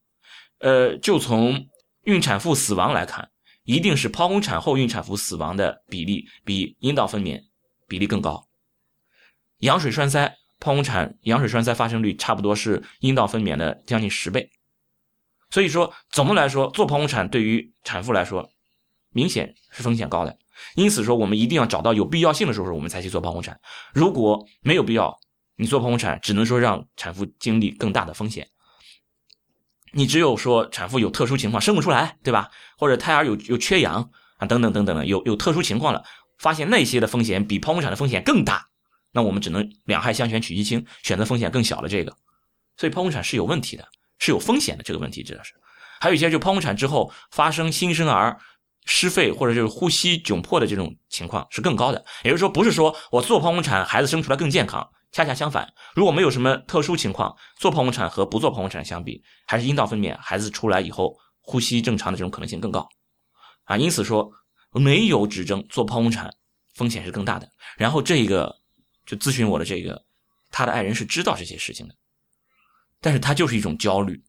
[0.59, 1.67] 呃，就从
[2.03, 3.29] 孕产妇死亡来看，
[3.69, 7.39] 一定是剖宫产后孕产妇死亡的比例比阴道分娩
[7.87, 8.47] 比例更高。
[9.59, 10.25] 羊水栓塞，
[10.59, 14.49] 剖宫产羊水栓塞发生率差不多是阴道分娩的将近十倍。
[15.51, 18.49] 所以说，总的来说，做剖宫产对于产妇来说，
[19.11, 20.35] 明显是风险高的。
[20.73, 23.59] 因此说，我们一定要找到有必要性的时候，我们才去做剖宫产。
[23.93, 25.15] 如果没有必要，
[25.57, 28.47] 你做剖宫产只能说让产妇经历更大的风险。
[29.91, 32.49] 你只有说产妇有特殊情况生不出来，对吧？
[32.77, 36.03] 或者胎儿有有缺氧啊，等等等等的，有有特殊情况了，
[36.37, 38.67] 发现那些的风险比剖宫产的风险更大，
[39.11, 42.15] 那我们只能两害相权取其轻，选择风险更小的这个。
[42.77, 43.87] 所以剖宫产是有问题的，
[44.19, 45.53] 是有风险的这个问题，指的是。
[45.99, 48.39] 还有一些就剖宫产之后发生新生儿
[48.85, 52.05] 失肺或者就是呼吸窘迫的这种情况是更高的。
[52.23, 54.89] 也就是说，不是说我做剖宫产孩子生出来更健康。
[55.11, 62.87] 恰恰相反，如果没有什么特殊情况，做剖宫产和不做剖宫产相比，还是阴道分娩孩子出来以后呼吸正常的这种可能性更高，
[63.63, 64.31] 啊，因此说
[64.71, 66.31] 没有指征做剖宫产
[66.75, 67.49] 风险是更大的。
[67.75, 68.55] 然后这个
[69.05, 69.99] 就咨询我的这个
[70.51, 71.95] 他的爱人是知道这些事情的，
[73.01, 74.21] 但是他就是一种焦虑，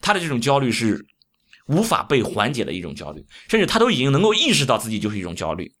[0.00, 1.02] 他的这种焦虑是
[1.66, 5.74] 无法被缓解的一种焦虑，甚至他都已经能够意识到自己就是一种焦虑，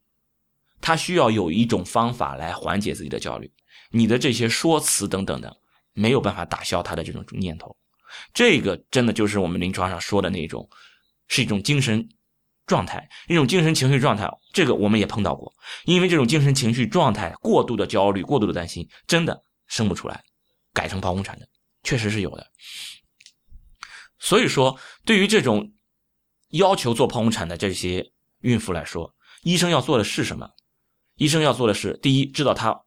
[0.80, 3.52] 他需要有一种方法来缓解自己的焦虑。
[3.96, 5.56] 你的这些说辞等等的，
[5.94, 7.74] 没有办法打消他的这种念头，
[8.34, 10.68] 这个真的就是我们临床上说的那种，
[11.28, 12.06] 是一种精神
[12.66, 14.30] 状态，一种精神情绪状态。
[14.52, 15.52] 这个我们也碰到过，
[15.84, 20.22] 因为这种精神情绪状态过度的焦虑、过度的担心，真的生不出来，
[20.72, 21.48] 改成剖宫产的，
[21.82, 22.46] 确实是有的。
[24.18, 25.72] 所以说，对于这种
[26.50, 30.50] 要求做剖宫产的这些孕妇来说，医生要做的是什么？
[31.16, 32.85] 医生要做的是，第一，知道她。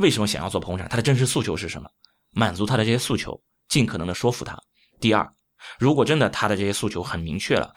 [0.00, 0.88] 为什么想要做剖宫产？
[0.88, 1.88] 他的真实诉求是什么？
[2.32, 4.56] 满足他的这些诉求，尽可能的说服他。
[5.00, 5.34] 第二，
[5.78, 7.74] 如果真的他的这些诉求很明确了，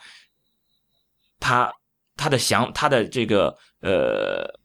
[1.40, 1.72] 他
[2.16, 4.60] 他的想他的这个呃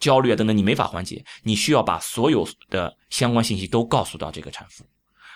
[0.00, 4.84] 焦虑等等，你没法缓解，你需要把所有的相关信息都告诉到这个产妇，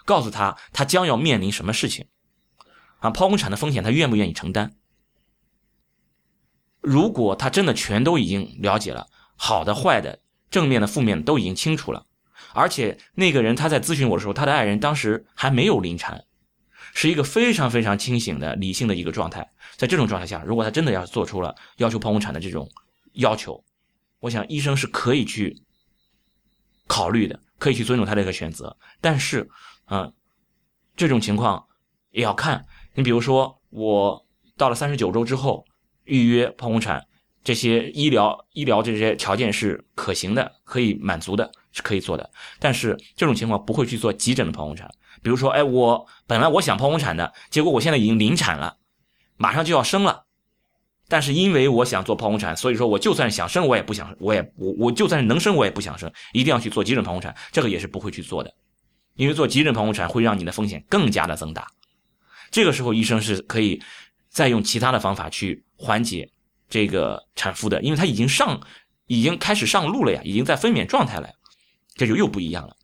[0.04, 2.08] 告诉他他将要面临什么事情
[3.00, 4.74] 啊，剖宫产的风险他愿不愿意承担？
[6.80, 9.06] 如果他真的全都已经了解了，
[9.36, 10.20] 好的坏的。
[10.56, 12.06] 正面的、负面的都已经清楚了，
[12.54, 16.24] 而且那个人他在咨询我的时候，他的爱人当时还没有临产，
[16.94, 19.46] 是一个非常非常清醒的、理性的一个状态。
[19.76, 22.66] 在这种状态下，如果他真的要做出了要求剖宫产的这种
[23.12, 23.62] 要求，
[24.20, 25.60] 我想医生是可以去
[26.86, 28.74] 考虑的，可以去尊重他这个选择。
[29.02, 29.46] 但是，
[29.84, 30.10] 啊，
[30.96, 31.66] 这种情况
[32.12, 32.64] 也要看
[32.94, 35.66] 你，比如说我到了三十九周之后
[36.04, 37.06] 预约剖宫产。
[37.46, 42.28] 这些医疗医疗这些条件是可行的，可以满足的，是可以做的。
[42.58, 44.90] 但是这种情况不会去做急诊的剖宫产。
[45.22, 48.78] 比如说，哎，我本来我想剖宫产的，结果我现在已经临产了，
[49.36, 50.24] 马上就要生了。
[51.06, 57.32] 但是因为我想做剖宫产，所以说我就算想生，我也不想，我也我我就算是能生，我也不想生，一定要去做急诊剖宫产。
[57.52, 58.52] 这个也是不会去做的，
[59.14, 61.68] 因为做急诊剖宫产会让你的风险更加的增大。
[62.50, 63.80] 这个时候，医生是可以
[64.28, 66.28] 再用其他的方法去缓解。
[66.68, 68.60] 这个产妇的，因为她已经上，
[69.06, 71.28] 已经开始上路了呀，已经在分娩状态了，
[71.94, 72.76] 这就又不一样了。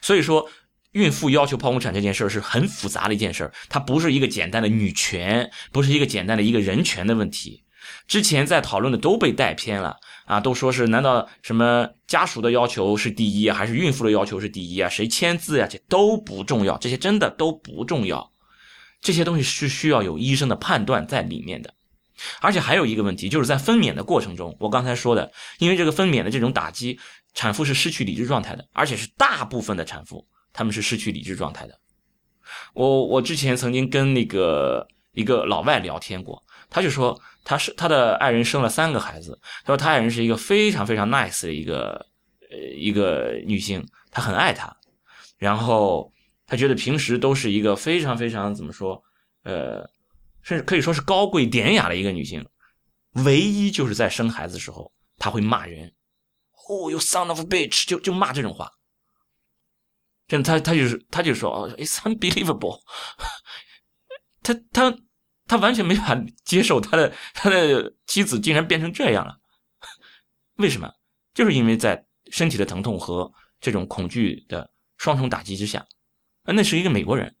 [0.00, 0.48] 所以说，
[0.92, 7.64] 孕妇要求剖宫产这件事是很复杂的一件事它不是一个简单的女权，不是一个简单的一个人权的问题。
[8.06, 14.88] 之前在讨论的都被带偏了啊，都说是难道什么家属的要求是第一啊，还是孕妇的要求是第一啊？
[14.88, 15.66] 谁签字呀？
[15.68, 18.32] 这都不重要，这些真的都不重要。
[19.00, 21.74] 这些东西是需要有医生的判断在里面的。
[22.40, 26.98] 而且还有一个问题，就是在分娩的过程中，我刚才说的，因为这个分娩的这种打击，
[27.34, 31.78] 产妇是失去理智状态的，而且是大部分的产妇，他们是失去理智状态的。
[32.74, 42.06] 我我之前曾经跟那个一个老外聊天过，他就说他是他的爱人生了三个孩子，他说他爱人是一个非常非常 nice 的一个
[42.50, 44.74] 呃一个女性，他很爱她，
[45.36, 46.10] 然后
[46.46, 49.02] 他觉得平时都是一个非常非常怎么说，
[49.44, 49.86] 呃，
[50.48, 52.42] 甚至可以说是高贵典雅的一个女性，
[53.22, 55.94] 唯一就是在生孩子的时候，他会骂人，
[56.70, 58.72] 哦，you son of a bitch，就就骂这种话。
[60.26, 62.80] 真的，他他就是他就说哦，it's unbelievable，
[64.42, 64.98] 他他
[65.46, 69.38] 他完全没法接受他的他的妻子竟然变成这样了，
[70.54, 70.90] 为什么？
[71.34, 73.30] 就是因为在身体的疼痛和
[73.60, 75.86] 这种恐惧的双重打击之下，
[76.44, 77.36] 那是一个美国人，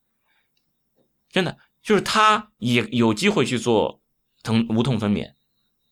[1.30, 1.56] 真的
[1.88, 4.02] 就是他也有机会去做
[4.42, 5.32] 疼无痛分娩，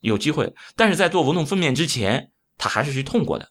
[0.01, 3.49] 有机会，但是在做无痛分娩之前，他还是去痛过的。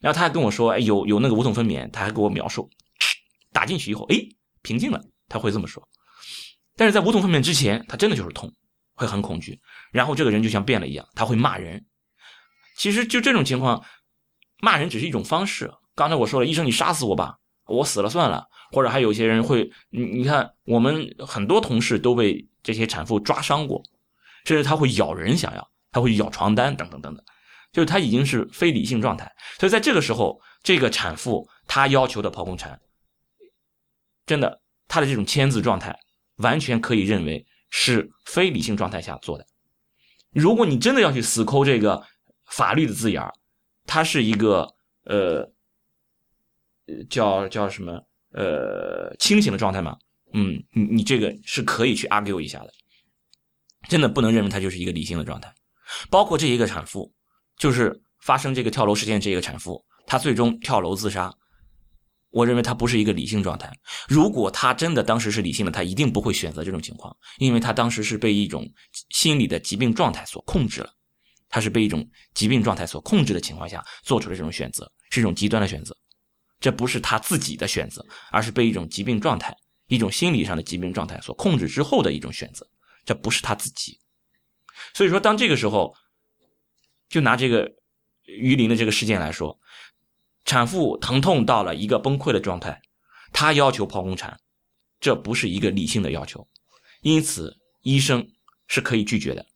[0.00, 2.68] 然后他还跟我说，哎，有有那个无痛分娩，他还给我描述，
[3.52, 4.16] 打进去以后，哎，
[4.62, 5.80] 平静了，他会这么说。
[6.74, 8.52] 但是在无痛分娩之前，他真的就是痛，
[8.96, 9.60] 会很恐惧，
[9.92, 11.86] 然后这个人就像变了一样，他会骂人。
[12.76, 13.84] 其实就这种情况，
[14.60, 15.72] 骂人只是一种方式。
[15.94, 18.48] 刚才我说了，医生你杀死我吧，我死了算了。
[18.74, 23.80] 或者还有些人会，你你看，我们很多同事都被这些产妇抓伤过，
[24.44, 27.24] 甚至他会咬人，想要他会咬床单等等等等。
[27.72, 32.80] 就是他已经是非理性状态，所以在这个时候，这个产妇她要求的剖宫产，
[34.26, 35.98] 真的，她的这种签字状态，
[36.36, 39.44] 完全可以认为是非理性状态下做的。
[40.30, 42.00] 如果你真的要去死抠这个
[42.46, 43.32] 法律的字眼儿
[43.86, 44.72] 它是一个
[45.04, 45.52] 呃，
[47.10, 48.00] 叫叫什么
[48.34, 49.96] 呃清醒的状态嘛？
[50.34, 52.72] 嗯，你你这个是可以去 argue 一下的，
[53.88, 55.54] 真的不能认为他就是一个理性的状态，
[56.10, 57.12] 包括这一个产妇。
[57.56, 61.32] 就是发生这个跳楼事件，这个产妇她最终跳楼自杀。
[62.30, 63.72] 我认为她不是一个理性状态。
[64.08, 68.68] 如果她真的当时是理性的，她一定不会选择这种情况，因为她当时是被一种
[69.10, 70.92] 心理的疾病状态所控制了。
[71.48, 72.04] 她是被一种
[72.34, 75.96] 疾病状态所控制的情况下做出了这种选择，是一种极端的选择。
[76.64, 79.54] 这不是他自己的选择，而是被一种疾病状态、
[79.88, 82.66] 一种心理上的疾病状态所控制之后的一种选择。
[83.04, 84.00] 这不是他自己。
[84.94, 85.94] 所以说，当这个时候。
[87.06, 87.70] 就拿这个
[88.24, 89.56] 榆林的这个事件来说，
[90.44, 92.80] 产妇疼痛到了一个崩溃的状态，
[93.32, 94.40] 她要求剖宫产，
[94.98, 96.48] 这不是一个理性的要求，
[97.02, 98.26] 因此医生
[98.66, 99.46] 是可以拒绝的，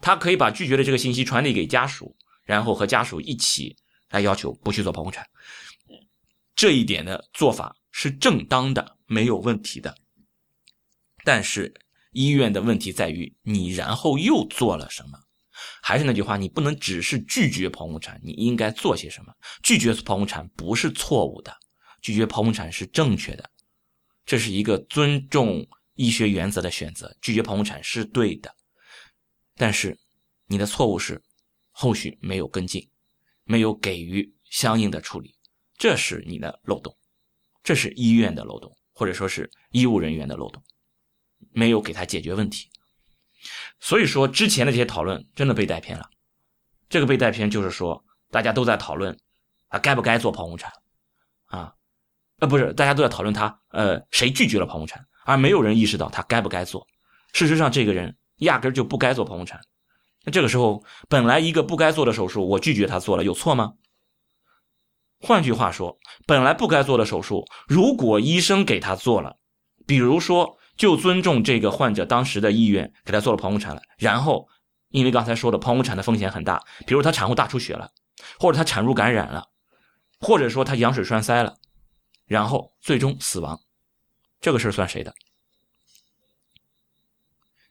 [0.00, 3.76] 他可以把拒绝的这个信息传递给家属，然后和家属一起
[4.10, 5.26] 来要求不去做剖宫产，
[6.54, 9.96] 这一点的做法是正当的，没有问题的。
[11.24, 11.72] 但是
[12.12, 15.18] 医院的问题在于你然后又做了什么？
[15.82, 19.32] 还是那句话，你不能只是拒绝剖宫产，你应该做些什么？
[19.62, 21.56] 拒绝剖宫产不是错误的，
[22.00, 23.50] 拒绝剖宫产是正确的，
[24.24, 27.16] 这是一个尊重医学原则的选择。
[27.20, 28.54] 拒绝剖宫产是对的，
[29.56, 29.98] 但是
[30.46, 31.22] 你的错误是
[31.70, 32.90] 后续没有跟进，
[33.44, 35.36] 没有给予相应的处理，
[35.82, 36.96] 这是你的漏洞，
[37.64, 40.62] 这是医院的漏洞，或者说是医务人员的漏洞，
[41.50, 42.70] 没有给他解决问题。
[43.80, 46.08] 所以说，之前的这些讨论真的被带偏了。
[46.88, 49.18] 这个被带偏就是说，大家都在讨论
[49.70, 50.70] 啊，该不该做剖宫产
[51.46, 51.74] 啊？
[52.38, 56.86] 呃，不是，大家都在讨论他呃，谁拒绝了剖宫产，而没有人意识到他该不该做。
[57.32, 59.60] 事实上，这个人压根就不该做剖宫产。
[60.22, 63.74] 那这个时候，本来一个不该做的手术，我拒绝他做了，有错吗？
[65.22, 65.96] 换句话说，
[66.26, 69.38] 本来不该做的手术，如果医生给他做了，
[69.86, 70.58] 比如说。
[70.74, 73.82] 就尊重这个患者当时的意愿，给他做了剖宫产了。
[73.98, 74.48] 然后，
[74.88, 77.90] 因为刚才说的剖宫产的风险很大，比如他产后大出血了，
[78.40, 79.46] 或者他产褥感染了，
[80.18, 81.58] 或者说他羊水栓塞了，
[82.24, 83.60] 然后最终死亡，
[84.40, 85.14] 这个事儿算谁的？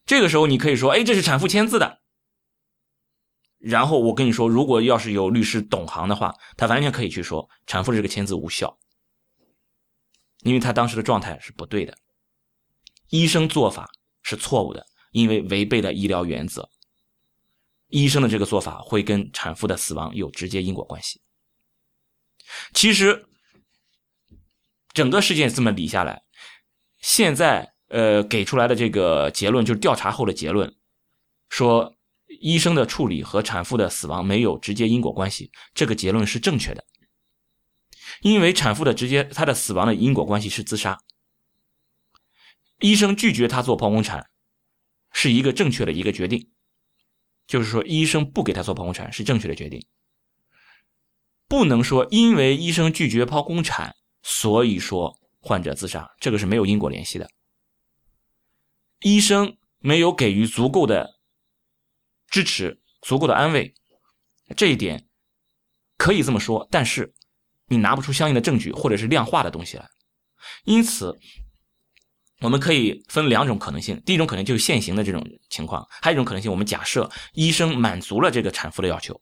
[0.06, 2.01] 这个时候你可以说，哎，这是产妇签字的。
[3.62, 8.78] 然后我跟你说，如果要是有律师懂行的话，他完全可以去说产妇这个签字无效，
[10.40, 11.96] 因为他当时的状态是不对的。
[13.10, 13.90] 医生做法
[14.24, 16.70] 是错误的，因为违背了医疗原则。
[17.90, 21.22] 医生的这个做法会跟产妇的死亡有直接因果关系。
[22.74, 23.28] 其实，
[24.94, 26.24] 整个事件这么理下来，
[27.00, 30.74] 现在呃给出来的这个结论就是调查后的结论，
[31.50, 31.94] 说
[32.42, 36.84] 医生的处理和产妇的死亡没有直接因果关系，这个结论是正确的，
[38.22, 41.00] 因为产妇的直接她的死亡的因果关系是自杀。
[42.80, 44.26] 医生拒绝他做剖宫产，
[45.12, 46.50] 是一个正确的一个决定，
[47.46, 49.86] 就是说医生不给他做剖宫产是正确的决定，
[51.48, 57.30] 不能说因为医生拒绝剖宫产，所以说患者自杀，这个是没有因果联系的。
[59.02, 61.21] 医生没有给予足够的
[62.32, 63.72] 支持、足够的安慰，
[64.58, 65.06] 这一点
[65.98, 67.14] 可以这么说，但是
[67.68, 69.86] 你拿不出相应的证据或者是量化的东西来。
[70.64, 71.16] 因此，
[72.40, 79.22] 我们可以分两种可能性：第一种可能就是现行的这种情况；还有一种可能性，我们假设医生满足了这个产妇的要求，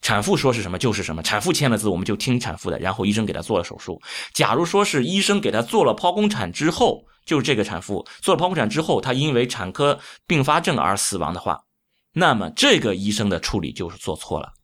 [0.00, 4.00] 产妇说是什么就是什么，产妇签了字，我们就听产妇的，然后医生给她做了手术。
[4.32, 11.60] 假如说是医生给她做了剖宫产之后，就是这个产妇做了剖宫产之后，她因为产科并发症而死亡的话，
[12.18, 14.54] 那么这个医生的处理就是做错了。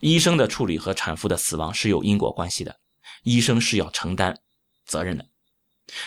[0.00, 2.78] 医生的处理和产妇的死亡是有因果关系的，
[3.22, 4.38] 医生是要承担
[4.84, 5.26] 责任的，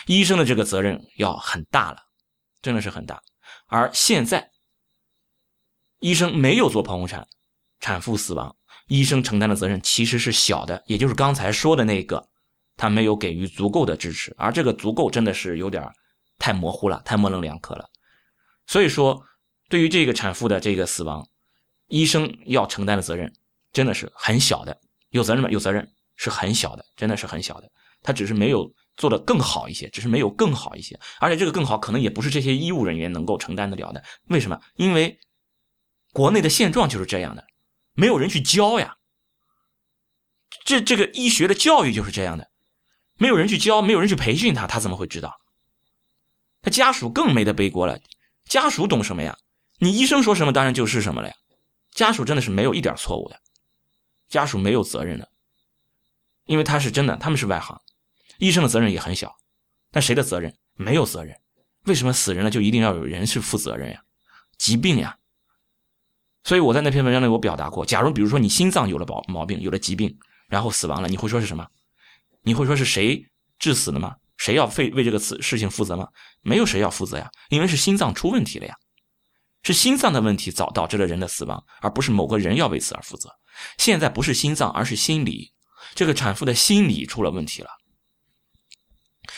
[0.06, 1.98] 医生的这个责任要很大了，
[2.62, 3.20] 真的是很大。
[3.66, 4.48] 而现在，
[5.98, 7.26] 医生没有做剖宫产，
[7.80, 8.54] 产妇死亡，
[8.86, 12.28] 医生承担的责任其实是小的，也就是刚才说的那个，
[12.76, 15.84] 他没有给予足够的支持，而这个足够真的是有点
[16.38, 17.90] 太模糊了，太模棱两可了。
[18.68, 19.20] 所以说，
[19.68, 21.26] 对于这个产妇的这个死亡，
[21.88, 23.32] 医生要承担的责任。
[23.72, 24.78] 真的是很小的，
[25.10, 25.50] 有责任吗？
[25.50, 27.68] 有责任，是很小的，真的是很小的。
[28.04, 34.00] 他只是没有做的更好一些，只是没有更好一些，而且这个更好可能也不是这些医务人员能够承担得了的。
[34.28, 34.60] 为什么？
[34.76, 35.18] 因为
[36.12, 37.44] 国内的现状就是这样的，
[37.94, 38.96] 没有人去教呀。
[40.64, 42.48] 这这个医学的教育就是这样的，
[43.18, 45.40] 没有人去教，没有人去培训他，他怎么会知道？
[46.62, 47.98] 他家属更没得背锅了，
[48.44, 49.36] 家属懂什么呀？
[49.84, 51.34] 你医生说什么，当然就是什么了呀。
[51.90, 53.38] 家属真的是没有一点错误的。
[54.30, 55.28] 家属没有责任的，
[56.46, 57.78] 因为他是真的，他们是外行，
[58.38, 59.36] 医生的责任也很小，
[59.90, 61.36] 但谁的责任没有责任？
[61.84, 64.02] 为什么死人了就一定要有人去负责任呀？
[64.56, 65.18] 疾病呀！
[66.44, 70.18] 所以我在那篇文章里我表达过，假如比如说你心脏有了毛毛病，有了疾病，
[70.48, 71.68] 然后死亡了，你会说是什么？
[72.40, 73.22] 你会说是谁
[73.58, 74.16] 致死的吗？
[74.38, 76.08] 谁要为为这个事事情负责吗？
[76.40, 78.74] 没有谁要负责呀，因为是心脏出问题了呀，
[79.64, 83.30] 是心脏的问题导导致了人的死亡，而不是某个人要为此而负责。
[83.78, 85.52] 现在不是心脏，而是心理。
[85.94, 87.68] 这个产妇的心理出了问题了，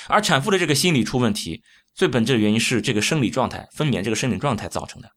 [0.08, 1.62] 而产妇的这个心理出问题，
[1.94, 5.10] 最本质的原因是这个生理状态、分娩这个生理状态造成的。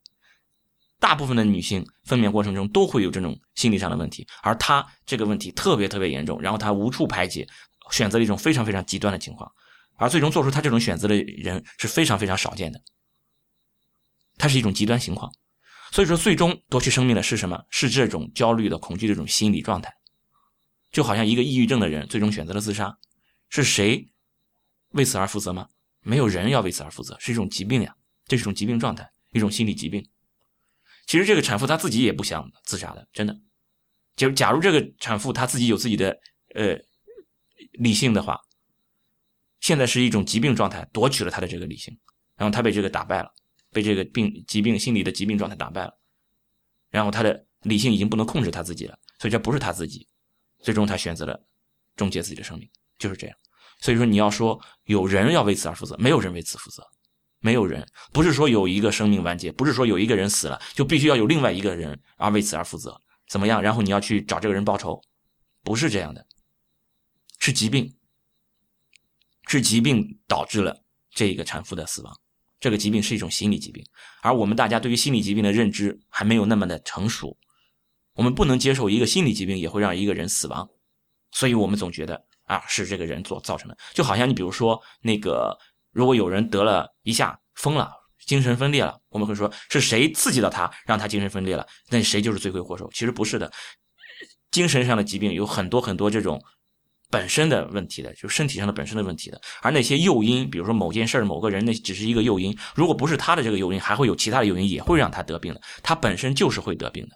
[0.99, 7.47] 大部分的女性分娩过程中都会有这种心理上的问题，而她这个问题特别特别严重，然后她无处排解，
[7.91, 9.49] 选择了一种非常非常极端的情况，
[9.95, 12.81] 而最终做出她这种选择的人是非常非常少见的。
[14.39, 15.31] 它是一种极端情况。
[15.91, 17.63] 所以说，最终夺去生命的是什么？
[17.69, 19.91] 是这种焦虑的、恐惧的这种心理状态，
[20.91, 22.95] 就好像一个抑郁症的人最终选择了自杀，
[23.49, 24.07] 是谁
[24.89, 25.67] 为此而负责吗？
[26.01, 27.93] 没有人要为此而负责，是一种疾病呀，
[28.25, 30.07] 这是一种疾病状态，一种心理疾病。
[31.07, 33.35] 其实这个产妇她自己也不想自杀的，真的。
[34.15, 36.15] 就假如这个产妇她自己有自己的
[36.53, 36.77] 呃
[37.73, 38.39] 理性的话，
[39.59, 41.97] 现在是一种疾病状态夺取了她的这个理性，
[42.37, 43.33] 然后她被这个打败了。
[43.71, 45.99] 被这个病疾病心理的疾病状态打败了，
[46.89, 50.07] 然后他的理性已经不能控制他自己了，所以这不是他自己，
[50.61, 51.39] 最终他选择了
[51.95, 53.37] 终结自己的生命，就是这样。
[53.79, 56.85] 所以说你要说有人要为此而负责，没有人为此负责，
[57.39, 63.61] 没有人不是说有一个生命完结，不是说有一个人死了就必须要有另外一个人而为此而负责，怎么样？
[63.61, 65.01] 然后你要去找这个人报仇，
[65.63, 66.25] 不是这样的，
[67.39, 67.95] 是疾病，
[69.47, 72.19] 是疾病导致了这个产妇的死亡。
[72.59, 73.83] 这个疾病是一种心理疾病，
[74.21, 77.37] 而我们大家对于心理疾病的认知还没有那么的成熟，
[78.13, 80.67] 我们不能接受一个心理疾病也会让一个人死亡，
[81.31, 85.57] 所以我们总觉得啊是这个人所造成的，就好像你比如说那个，
[85.91, 87.89] 如果有人得了一下疯了，
[88.25, 92.89] 精神分裂了，我们会说是谁刺激到他，让他精神分裂了，那谁就是罪魁祸首？
[92.91, 93.49] 其实不是的，
[94.51, 96.43] 精神上的疾病有很多很多这种。
[97.11, 102.55] 本身的问题的，就身体上的本身的问题的，而那些诱因，比如说某件事某个人，那只是一个诱因。
[102.75, 105.61] 如果不是他的这个诱因，还会有其他的诱因，也会让他得病的。
[105.81, 107.15] 他本身就是会得病的，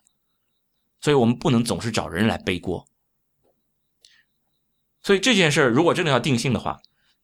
[1.00, 2.84] 所以我们不能总是找人来背锅。
[5.04, 6.80] 所以这件事如果真的要定性的话，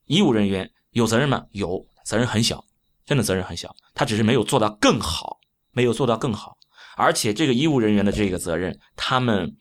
[0.05, 1.43] 医务人员有责任吗？
[1.51, 2.63] 有责任很小，
[3.03, 3.75] 真的责任很小。
[3.95, 5.39] 他只是没有做到更好，
[5.71, 6.55] 没有做到更好。
[6.95, 9.55] 而且这个医务人员的这个责任，他们，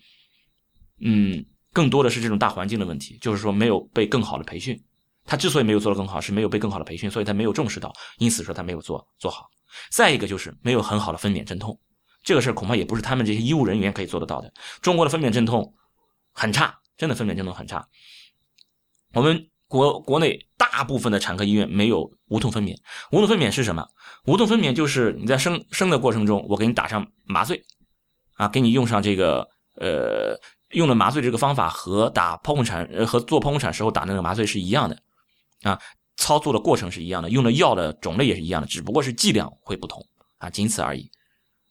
[1.01, 1.47] 嗯。
[1.73, 4.83] 更多的是这种大环境的问题，就是说没有被更好的培训。
[5.31, 9.47] 他之所以没有做得更好，是没有被更好的培训，所以他没有重视到，因此说他没有做做好。
[9.91, 11.79] 再一个就是没有很好的分娩镇痛，
[12.23, 14.51] 这个事儿恐怕也不是他们这些医务人员可以做得到的。
[14.81, 15.75] 中国的分娩镇痛
[16.33, 17.87] 很差，真的分娩镇痛很差。
[19.13, 22.75] 我们国国内大部分的产科医院没有无痛分娩。
[23.13, 23.87] 无痛分娩是什么？
[24.25, 27.63] 无痛分娩就是你在生生的过程中，我给你打上麻醉，
[28.37, 30.41] 啊，给你用上这个呃。
[30.71, 35.03] 用的麻醉这个方法和打剖宫产呃和做剖宫产时候打那个麻醉是一样的，
[35.63, 35.81] 啊，
[36.17, 40.05] 操作的过程是一样的，用的药的种类也是一样的，只不过是剂量会不同
[40.39, 41.11] 啊，仅此而已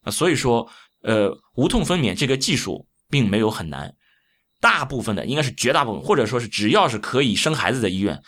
[0.02, 0.10] 啊。
[0.10, 0.68] 所以说，
[1.02, 3.94] 呃，无痛分娩这个技术并没有很难，
[4.60, 8.20] 大部分的应该是绝大部分，或者说是只要是可以生孩子的医院，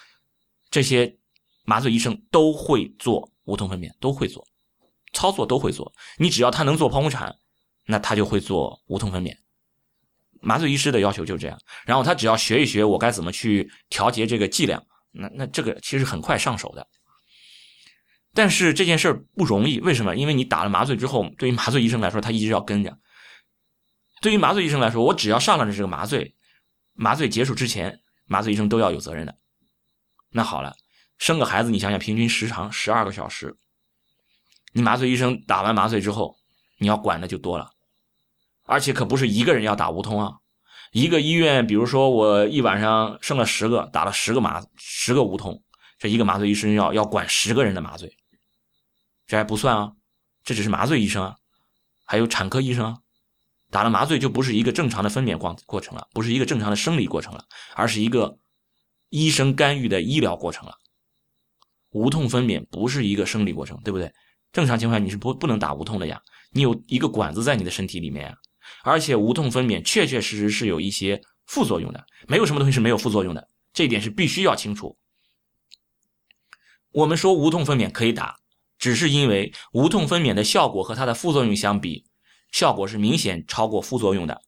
[0.71, 1.17] 这些
[1.65, 4.47] 麻醉医生都会做无痛分娩，都会做，
[5.13, 5.93] 操作都会做。
[6.19, 7.35] 你只要他能做剖宫产，
[7.87, 9.35] 那他就会做无痛分娩。
[10.41, 14.83] 麻醉医师的要求就是这样，然后他只要学一学我该怎么去调节这个剂量，
[15.13, 16.87] 那那这个其实很快上手的。
[18.33, 20.15] 但是这件事儿不容易，为什么？
[20.15, 22.97] 因为你打了麻醉之后，对于麻醉医生来说，他一直要跟着。
[24.23, 26.37] 对于麻醉医生来说，我只要上了这个麻醉，
[26.95, 29.37] 麻醉结束之前，麻醉医生都要有责任的。
[30.31, 30.75] 那好了，
[31.19, 33.57] 生个孩子，你想想，平均时长十二个小时，
[34.73, 36.37] 你麻醉医生打完麻醉之后，
[36.79, 37.73] 你要管的就多了。
[38.71, 40.35] 而且可不是一个人要打无痛啊，
[40.93, 45.61] 一个医院，比如说我一晚上生了十个，打了十个麻十个无痛，
[45.99, 48.17] 这一个麻醉医生要要管十个人的麻醉，
[49.27, 49.93] 这还不算啊，
[50.45, 51.37] 这只是麻醉医生啊，
[52.05, 52.99] 还有产科医生啊，
[53.73, 57.45] 打了麻醉就不是一个正常的分娩过过程了，不是一个正常的生理过程了，
[57.75, 58.39] 而是一个
[59.09, 60.77] 医生干预的医疗过程了。
[61.91, 64.13] 无痛分娩不是一个生理过程，对不对？
[64.53, 68.37] 正常情况下你是不不能打无痛的呀，你有一个管子在你的身体里面啊。
[68.83, 74.97] 而且无痛分娩确确实实是有一些副作用的，没有什么东西是没有副作用的，这一点是必须要清楚。
[76.93, 78.39] 我们说无痛分娩可以打，
[78.79, 82.05] 只是因为无痛分娩的效果和它的副作用相比，
[82.51, 84.43] 效果是明显超过副作用的。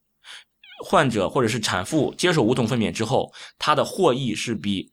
[0.85, 4.93] 患者或者是产妇接受无痛分娩之后，它的获益是比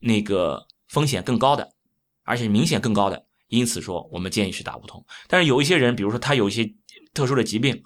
[0.00, 1.72] 那个风险更高的，
[2.22, 3.26] 而且明显更高的。
[3.48, 5.04] 因此说，我们建议是打无痛。
[5.28, 6.74] 但是有一些人，比如说他有一些
[7.12, 7.82] 特殊的疾病。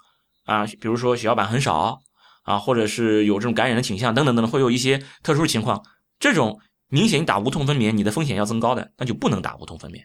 [0.49, 2.01] 啊，比如说血小板很少
[2.43, 5.85] 啊，或者是有这种感染的倾向等等等等，会有一些特殊情况，
[6.19, 10.03] 这种明显打无痛分娩，你的风险要增高的，那就不能打无痛分娩。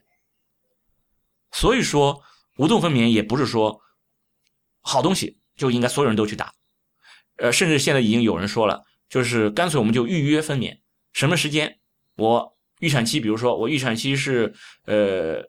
[1.53, 2.21] 所以说，
[2.57, 3.79] 无痛分娩也不是说
[4.81, 6.53] 好东西就应该所有人都去打，
[7.37, 10.77] 呃，甚至现在已经有人说了，就是干脆我们就预约分娩，
[11.13, 11.79] 什么时间
[12.17, 14.53] 我预产期，比如说我预产期是
[14.87, 15.41] 呃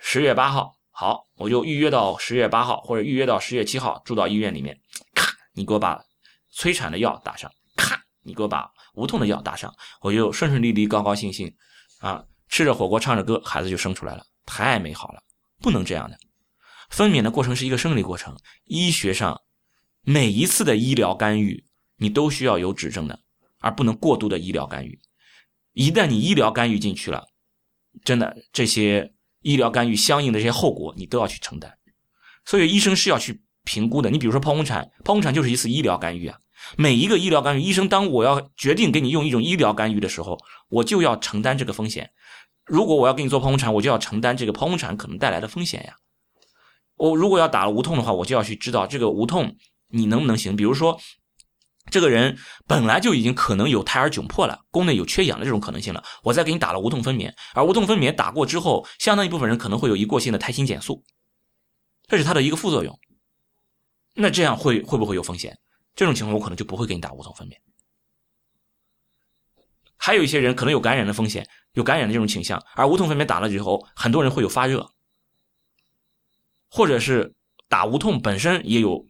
[0.00, 0.77] 十月八号。
[1.00, 4.76] 好，我就预约到十月八号，或者预约到十月七号，住到医院里面。
[5.14, 6.04] 咔，你给我把
[6.50, 7.48] 催产的药打上。
[7.76, 11.54] 咔，你给我把无痛的药打上，我就顺顺利利、高高兴兴，
[12.00, 15.22] 啊，吃着火锅，唱着歌，孩子就生出来了，太美好了。
[15.60, 16.18] 不能这样的，
[16.90, 19.40] 分娩的过程是一个生理过程，医学上
[20.02, 21.64] 每一次的医疗干预，
[21.98, 23.20] 你都需要有指证的，
[23.60, 25.00] 而不能过度的医疗干预。
[25.74, 27.28] 一旦你医疗干预进去了，
[28.02, 29.14] 真的这些。
[29.48, 31.72] 医疗干预相应的这些后果，你都要去承担，
[32.44, 34.10] 所以医生是要去评估的。
[34.10, 36.38] 你比如说剖宫产，剖宫产就是一次医疗干预啊。
[36.76, 40.38] 每一个医疗干预，医生当我要决定给你用一种医疗干预的时候，
[40.68, 42.10] 我就要承担这个风险。
[42.66, 45.96] 如果我要给你做剖宫产，我就要承担这个剖宫产可能带来的风险呀。
[46.96, 49.56] 我如果要打了无痛的话，我就要去知道这个无痛
[49.88, 50.54] 你能不能行。
[50.54, 51.00] 比如说。
[51.90, 52.36] 这个人
[52.66, 56.02] 本来就已经可能有胎儿窘迫了，宫内有缺氧的这种可能性了。
[56.22, 61.02] 我再给你打了无痛分娩，而无痛分娩打过之后，相当一部分人可能会有一过性的胎心减速，
[62.06, 62.98] 这是它的一个副作用。
[64.14, 65.58] 那这样会会不会有风险？
[65.94, 67.52] 这种情况我可能就不会给你打无痛分娩。
[69.96, 74.90] 还有一些人可能有感染的风险，有感染的这种倾向，而无痛分娩打了之后，很多人会有发热，
[76.70, 77.34] 或者是
[77.68, 79.06] 打无痛本身也有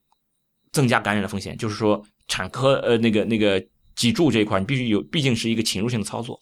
[0.73, 2.05] 增加感染的风险，就是说。
[2.29, 3.67] 产科呃，那个那个
[3.97, 6.39] 脊柱这一块，你必须有，毕竟是一个侵入性的操作，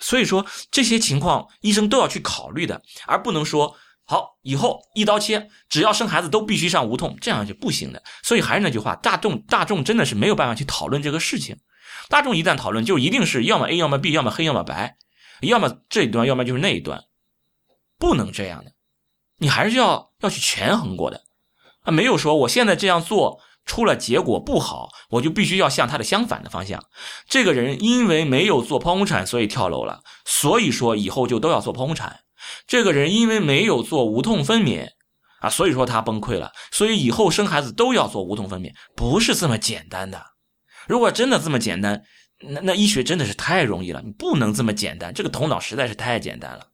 [0.00, 8.02] 所以说这些情况医生都要去考虑的，而不能说好以后一刀切，只要生孩子都必须上无痛，这样就不行的。
[8.22, 11.56] 所以还是那句话，大众大众真的是没有办法去讨论这个事情，
[12.08, 14.96] 大众一旦讨论，就一定是要么 A 要么 B，要么黑要么白，
[15.42, 17.04] 要么这一端，要么就是那一端，
[17.98, 18.72] 不能这样的，
[19.38, 21.22] 你还是要要去权衡过的，
[21.82, 23.40] 啊，没有说我现在这样做。
[23.66, 26.82] 出了结果不好，我就必须要向他的相反的方向。
[27.28, 32.20] 这个人因为没有做剖宫产，所以跳楼了，所以说以后就都要做剖宫产。
[32.66, 34.86] 这个人因为没有做无痛分娩
[35.40, 40.22] 啊，所以说他崩溃了，所以以后生孩子都要做无痛分娩，不是这么简单的。
[40.86, 42.00] 如果真的这么简单，
[42.40, 46.66] 那那医学真的是太容易了，你不能这么简单，这个头脑实在是太简单了。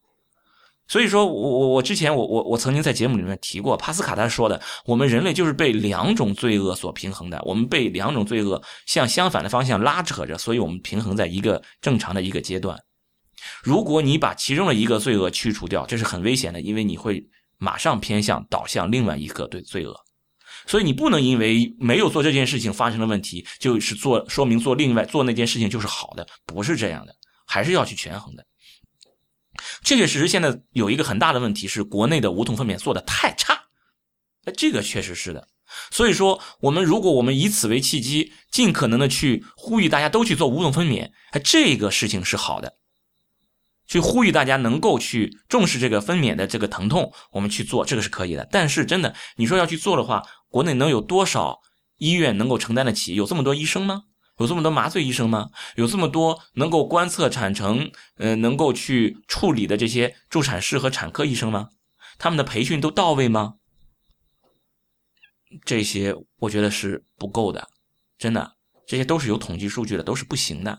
[0.88, 12.78] 所以说，我我我之前我我我曾经在节目里面提过，帕斯卡他说的，我们人类就是被两种罪恶所平衡的，我们被两种罪恶向相反的方向拉扯着，所以我们平衡在一个正常的一个阶段。
[13.62, 17.24] 如果你把其中的一个罪恶去除掉，这是很危险的，因为你会
[17.58, 19.98] 马上偏向导向另外一个对罪恶。
[20.66, 27.14] 所以你不能因为没有做这件事情发生了问题，就是做说明做另外做那件事情就是好的，不是这样的，
[27.46, 28.44] 还是要去权衡的。
[29.84, 33.54] 确确实实，现在有一个很大的问题是，国内的无痛分娩做的太差。
[34.44, 35.48] 哎，这个确实是的。
[35.90, 42.74] 所以说，我们如果我们以此为契机，尽可能的去呼吁大家都去做无痛分娩，哎，这个事情是好的。
[43.86, 48.46] 去呼吁大家能够去重视这个分娩的这个疼痛，我们去做这个是可以的。
[48.50, 51.60] 但是真的，你说要去做的话，国内能有多少
[51.98, 53.14] 医院能够承担得起？
[53.14, 54.02] 有这么多医生吗？
[54.38, 55.50] 有这么多麻醉医生吗？
[55.76, 61.68] 有这么多能够观测产程、呃，能够去处理的这些助产士和产科医生吗？
[62.18, 63.54] 他们的培训都到位吗？
[65.64, 67.68] 这些我觉得是不够的，
[68.18, 68.56] 真的，
[68.86, 70.78] 这些都是有统计数据的，都是不行的。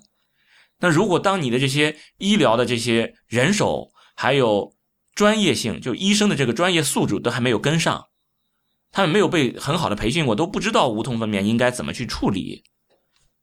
[0.80, 4.76] 那如果当你的这些医疗的这些人手还有
[5.14, 8.08] 专业性，就医生的这个专业素质都还没有跟上，
[8.92, 12.64] 他们没有被很好的培训过，都不知道无痛分娩应该怎么去处理，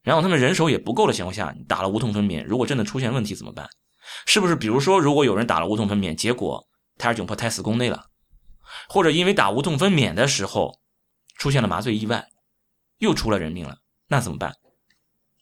[0.03, 3.69] 然后他们人手也不够的情况下，打了无痛分娩，如果真的出现问题怎么办？
[4.27, 4.57] 是不是？
[4.57, 6.67] 比如说，如果有人打了无痛分娩，结果
[6.99, 8.07] 胎儿窘迫，胎死宫内了，
[8.89, 10.79] 或者因为打无痛分娩的时候
[11.37, 12.27] 出现了麻醉意外，
[12.99, 13.77] 又出了人命了，
[14.09, 14.55] 那怎么办？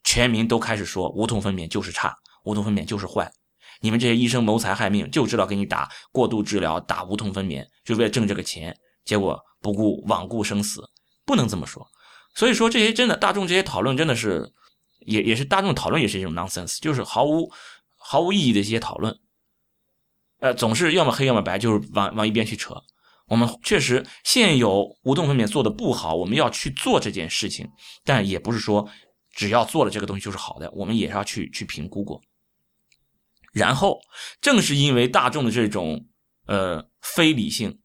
[0.03, 3.31] 全民都开始说无痛分娩就是差，无痛分娩就是坏。
[3.81, 8.75] 你们这些医生谋财害命，就知道给你打过度治疗、打无痛分娩，就为了挣这个钱。
[9.05, 10.81] 结果不顾罔顾生死，
[11.25, 11.87] 不能这么说。
[12.33, 14.53] 所以说这些真的大众这些讨论真的是，
[14.99, 17.51] 也也是大众讨论也是一种 nonsense，就是毫无
[17.97, 19.19] 毫无意义的一些讨论。
[20.39, 22.75] 呃，总是要么黑要么白，就是往往一边去扯。
[23.27, 27.69] 我们确实现有无痛分娩做的不好，我们要去做这件事情，
[28.03, 28.89] 但也不是说。
[29.31, 32.19] 只要做了这个东西就是好的，我们也是要去去评估过。
[33.53, 34.01] 然后，
[34.41, 36.07] 正是因为大众的这种
[36.45, 37.79] 呃非理性，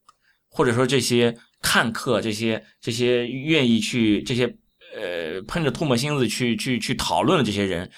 [0.49, 4.45] 或者说这些看客、这些这些愿意去这些
[4.95, 7.91] 呃喷着唾沫星子去去去讨论的这些人，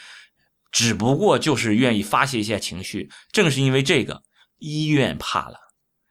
[0.70, 3.10] 只不过就是愿意发泄一下情绪。
[3.32, 4.22] 正是因为这个，
[4.58, 5.58] 医院怕了，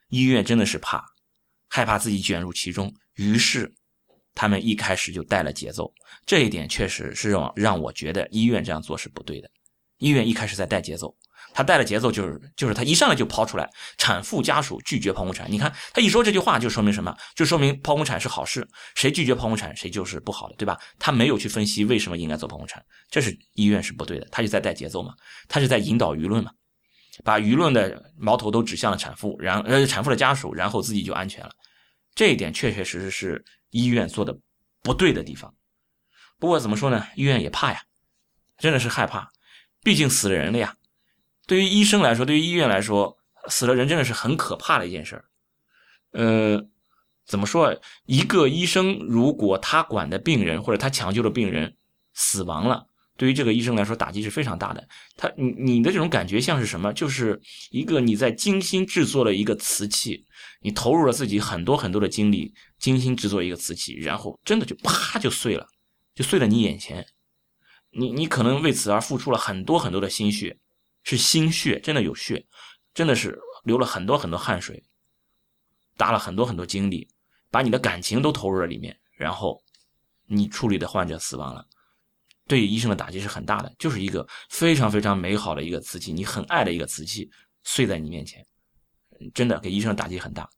[0.09, 1.01] 医院真的是怕，
[1.69, 3.73] 害怕自己卷入其中，于是。
[4.37, 5.89] 他们一开始就带了节奏，
[6.25, 9.49] 这一点确实是让让我觉得医院这样做是不对的。
[9.99, 11.15] 医院一开始在带节奏，
[11.55, 15.49] 他带了节奏就是就是他一上来就抛出来，产妇家属拒绝剖宫产。
[15.49, 17.15] 你看他一说这句话，就说明什么？
[17.33, 20.77] 就说明剖宫产是好事，谁拒绝剖宫产谁就是不好的，对吧？
[20.99, 24.27] 他没有去分析为什么应该做剖宫产，这是医院是不对的。
[24.31, 25.13] 他就在带节奏嘛，
[25.47, 26.51] 他是在引导舆论嘛，
[27.23, 31.51] 把舆论的矛头都指向了产妇，然呃产妇的家属，然后自己就安全了。
[32.13, 33.45] 这一点确确实实是。
[33.71, 34.33] 医院做的
[34.81, 35.53] 不对的地方，
[36.39, 37.05] 不过怎么说呢？
[37.17, 37.81] 医院也怕呀，
[38.57, 39.29] 真的是害怕，
[39.83, 40.77] 毕竟死了人了呀。
[41.47, 43.17] 对于医生来说，对于医院来说，
[43.47, 45.25] 死了人真的是很可怕的一件事儿。
[46.11, 46.65] 呃，
[47.25, 47.79] 怎么说？
[48.05, 51.75] 一个医生如果他管的病人或者他抢救的病人
[52.13, 52.87] 死亡了，
[53.17, 54.87] 对于这个医生来说打击是非常大的。
[55.15, 56.91] 他你你的这种感觉像是什么？
[56.93, 57.39] 就是
[57.69, 60.25] 一个你在精心制作了一个瓷器。
[60.61, 65.67] 你投入了自己很多很多的精力，精心制作一个瓷器，然后真的就啪就碎了，
[66.15, 67.05] 就碎在你眼前。
[67.91, 70.57] 你你可能为此而付出了很多很多的心血，
[71.05, 72.45] 是心血，真的有血，
[72.93, 74.83] 真的是流了很多很多汗水，
[75.95, 77.07] 搭了很多很多精力，
[77.49, 79.63] 把你的感情都投入了里面，然后
[80.25, 81.65] 你处理的患者死亡了，
[82.47, 83.73] 对医生的打击是很大的。
[83.79, 87.31] 就是一个非常非常美好的一个瓷器，你很爱的一个瓷器，
[87.63, 88.45] 碎在你面前。
[89.33, 90.49] 真的给医生的打击很大，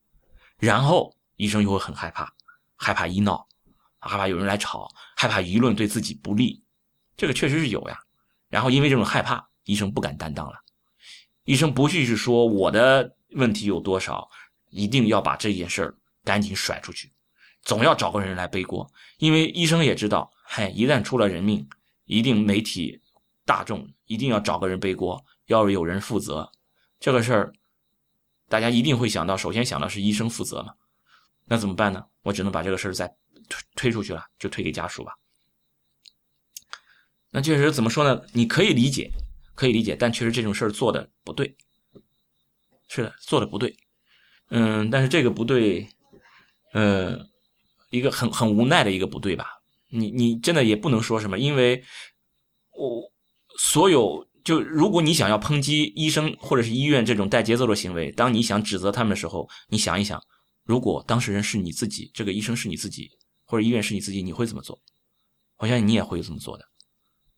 [0.58, 2.34] 然后医生又会很害怕，
[2.76, 3.48] 害怕医闹，
[4.00, 6.64] 害怕有人来吵，害怕舆论对自己不利，
[7.16, 8.00] 这个确实是有呀。
[8.50, 10.56] 然后因为这种害怕，医生不敢担当了，
[11.44, 14.28] 医生不去是说我的问题有多少，
[14.70, 17.12] 一定要把这件事儿赶紧甩出去，
[17.62, 21.68] 总要找个人来背锅，因为医生也知道，嗨，一旦出了人命，
[22.06, 23.02] 一定媒体
[23.46, 26.50] 大众一定要找个人背锅，要有人负责
[27.00, 27.54] 这个事儿。
[28.50, 30.74] 大家一定会想到，首先想到是医生负责嘛？
[31.44, 32.06] 那怎么办呢？
[32.22, 33.06] 我只能把这个事儿再
[33.50, 35.14] 推推出去了，就推给家属吧。
[37.30, 38.22] 那确实怎么说呢？
[38.32, 39.12] 你可以理解，
[39.58, 41.58] 可以理解，但确实这种事儿做的不对。
[42.88, 43.76] 是的，做的不对。
[44.52, 45.90] 嗯，但是这个不对，
[46.74, 47.28] 呃，
[47.90, 49.60] 一个很很无奈的一个不对吧？
[49.90, 51.84] 你你真的也不能说什么，因为
[52.72, 53.12] 我
[53.58, 54.26] 所有。
[54.44, 60.24] 就如果你想要抨击医生或者是医院这种带节奏的行为，当你想指责他们的时候，你想一想，
[60.64, 63.12] 如果当事人是你自己，这个医生是你自己，
[63.44, 64.80] 或者医院是你自己，你会怎么做？
[65.58, 66.64] 我相信你也会这么做的。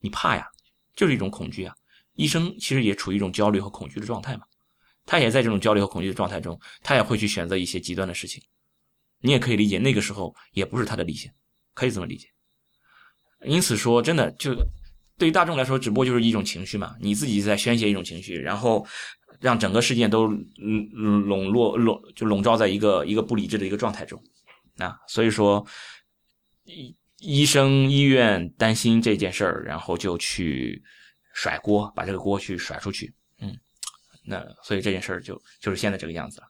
[0.02, 0.48] 你怕呀，
[0.96, 1.74] 就是一种恐惧啊。
[2.20, 4.44] 医生其实也处于一种焦虑和恐惧的状态嘛，
[5.06, 8.44] 他也在这种焦虑和恐惧的状态中，他也会去选择一些极端的事情。
[9.22, 11.32] 你也可以理解，那个时候也不是他的理性，
[11.74, 12.28] 可以这么理解。
[13.46, 14.56] 因此说，真的就。
[15.18, 18.88] 对于大众来说，只不过就是一种情绪嘛，你自己在宣泄一种情绪，然后
[19.42, 20.32] 让整个事件都
[20.64, 24.18] 嗯笼络笼就笼罩在一个一个不理智的一个状态中，
[24.78, 25.68] 啊，所以说，
[26.64, 30.82] 医医生医院担心这件事儿，然后就去
[31.34, 33.14] 甩锅，把这个锅去甩出去。
[33.40, 33.58] 嗯，
[34.24, 36.48] 那所以这件事儿就就是现在这个样子了。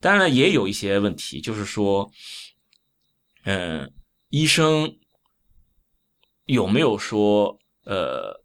[0.00, 2.10] 当然了，也有一些问题，就是说，
[3.44, 3.92] 嗯，
[4.28, 4.98] 医生
[6.44, 8.42] 有没有说呃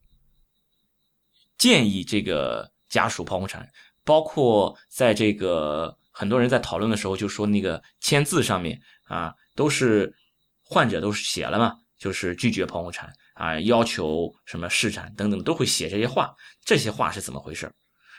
[1.57, 3.69] 建议这个家属剖宫产？
[4.03, 10.13] 包括在这个很多人在讨论的时候，就说那个签字上面啊，都是
[10.61, 16.33] 患者都是写了嘛，就是拒绝剖宫产啊，要求什么试产等等，都会写这些话。
[16.63, 17.71] 这些话是怎么回事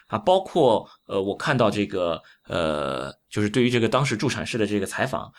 [0.09, 0.19] 啊？
[0.19, 5.33] 包括呃，我看到这个呃，就是对于这个当时助产士的这个采访，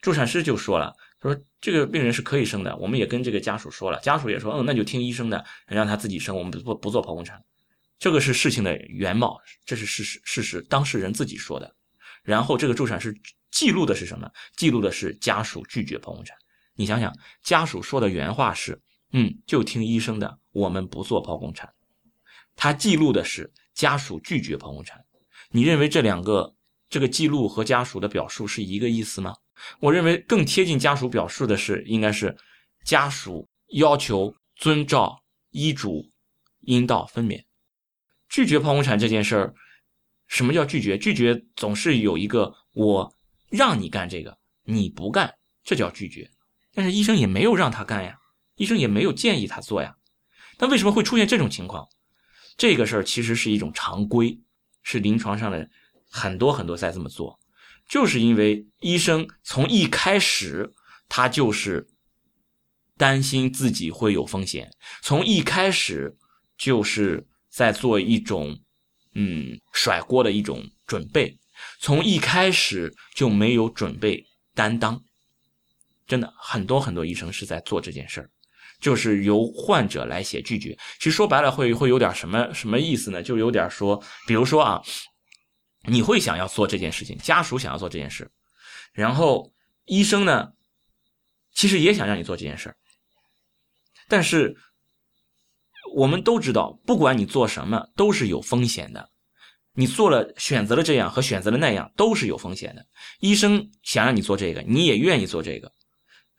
[0.00, 7.42] 助产师就说了，他说这个病人是可以生的，我们也跟这个家属说了，家属也说，嗯，那就听医生的，让他自己生，我们不不做剖宫产。
[7.98, 11.72] 这个是事情的原貌，这是事实，事实当事人自己说的。
[12.24, 13.16] 然后这个助产士
[13.50, 14.28] 记录的是什么？
[14.56, 16.36] 记录的是家属拒绝剖宫产。
[16.74, 18.80] 你想想，家属说的原话是
[19.12, 21.72] ：“嗯，就听医生的，我们不做剖宫产。”
[22.56, 25.02] 他记录的是家属拒绝剖宫产。
[25.50, 26.54] 你认为这两个
[26.88, 29.34] 这个记录和家属的表述是一个意思吗？
[29.80, 32.36] 我认为更贴近家属表述的是，应该是
[32.84, 36.10] 家属要求遵照医嘱
[36.60, 37.42] 阴道分娩。
[38.28, 39.54] 拒绝剖宫产这件事儿，
[40.26, 40.98] 什么叫拒绝？
[40.98, 43.14] 拒绝总是有一个我
[43.50, 45.32] 让你干这个，你不干，
[45.62, 46.30] 这叫拒绝。
[46.74, 48.18] 但是医生也没有让他干呀，
[48.62, 49.96] 医生也没有建议他做呀。
[50.58, 51.86] 那为什么会出现这种情况？
[52.56, 54.38] 这个事儿其实是一种常规，
[54.82, 55.68] 是临床上的
[56.08, 57.38] 很多很多在这么做，
[57.88, 60.72] 就是因为医生从一开始
[61.08, 61.86] 他就是
[62.96, 64.70] 担心自己会有风险，
[65.02, 66.16] 从一开始
[66.56, 67.26] 就是。
[67.54, 68.58] 在做一种，
[69.12, 71.38] 嗯，甩锅的一种准备，
[71.80, 74.98] 从一开始就没有准备担当，
[76.06, 78.30] 真的很多很多医生是在做这件事儿，
[78.82, 80.76] 就是由患者来写拒绝。
[80.98, 83.22] 其实说白了会会有点什么什么意思呢？
[83.22, 84.82] 就有点说，比如说啊，
[85.88, 88.30] 你会想要做这件事情，家属想要做这件事，
[88.92, 89.50] 然后
[89.86, 90.52] 医生呢，
[91.54, 92.76] 其实也想让你做这件事，
[94.06, 94.54] 但是。
[95.94, 99.10] 我们都知道，不管你做什么，都是有风险的。
[99.74, 102.86] 你做了选择了这样和选择了那样，都是有风险的。
[103.20, 105.70] 医生想让你做这个，你也愿意做这个，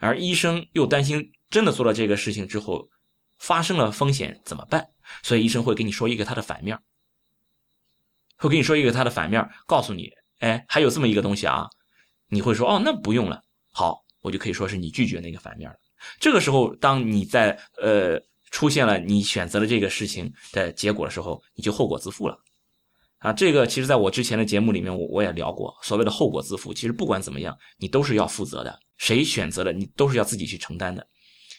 [0.03, 2.89] 而医生又担心真的做了这个事情之后
[3.37, 4.87] 发生了风险怎么办？
[5.23, 6.77] 所以医生会给你说一个他的反面，
[8.37, 11.67] 会跟你说一个他的反面，告诉你，哎，还有这么一个东西啊。
[12.29, 13.41] 你会说，哦，那不用了。
[13.71, 15.75] 好，我就可以说是你拒绝那个反面了。
[16.19, 18.21] 这个时候，当你在呃。
[18.53, 22.37] 出现了你选择了这个事情的结果的时候，你就后果自负了，
[23.23, 31.07] 啊，这个其实在我之前的节目里面我我也聊过，所谓的后果自负，其实不管怎么样，你都是要负责的，谁选择了你都是要自己去承担的，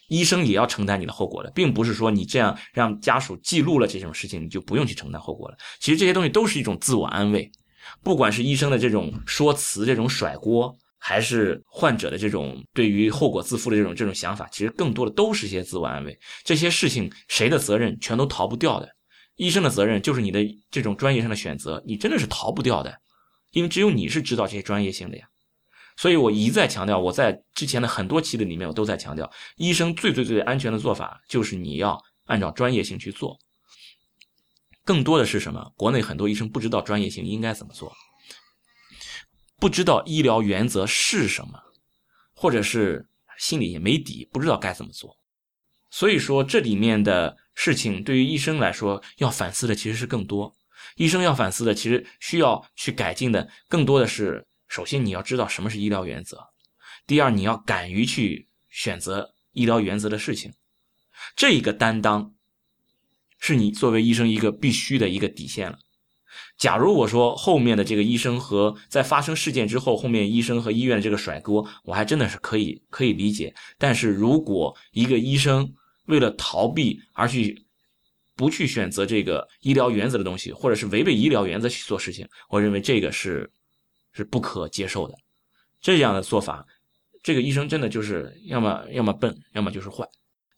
[0.08, 5.56] 医生也要承担你的后果的，并不是说你这样让家属记录了这种事情，你就不用去承担后果了。
[5.80, 7.50] 其实这些东西都是一种自我安慰，
[8.02, 10.72] 不管是医生的这种说辞，这种甩锅。
[11.06, 16.18] 还是患者的这种对于后果自负的这种这种想法，其实更多的都是一些自我安慰。
[16.44, 18.88] 这些事情谁的责任全都逃不掉的，
[19.36, 23.00] 医生的责任就是你的这种专业上的选择，你真的是逃不掉的，
[23.50, 25.28] 因为只有你是知道这些专业性的呀。
[25.96, 33.38] 所以我一再强调，我在之前的很多期的里面，我都在强调，医生最最最安全的做法就是你要按照专业性去做。
[34.84, 35.72] 更多的是什么？
[35.76, 37.92] 国内很多医生不知道专业性应该怎么做。
[39.60, 41.58] 不知道医疗原则是什么，
[42.34, 43.08] 或者是
[43.38, 45.16] 心里也没底，不知道该怎么做。
[45.90, 50.54] 所以说，这里面的事情对于医生来说，要反思的其实是更多。
[50.96, 56.36] 医生要反思的，其实需要去改进的，更多的是：首先你要知道什么是医疗原则；
[57.06, 60.52] 第二，你要敢于去选择医疗原则的事情。
[61.34, 62.34] 这一个担当，
[63.38, 65.78] 是你作为医生一个必须的一个底线了。
[66.58, 73.54] 假如我说后面的这个医生和在发生事件之后，后面医生和医院的这个甩锅，我还真的是可以可以理解。
[73.78, 75.72] 但是如果一个医生
[76.06, 77.64] 为了逃避而去
[78.36, 83.50] 不去选择这个医疗原则的东西，或者是违背医疗原则去做事情，我认为这个是
[84.12, 85.14] 是不可接受的。
[85.80, 86.66] 这样的做法，
[87.22, 90.08] 这个医生真的就是要么要么笨，要么就是坏。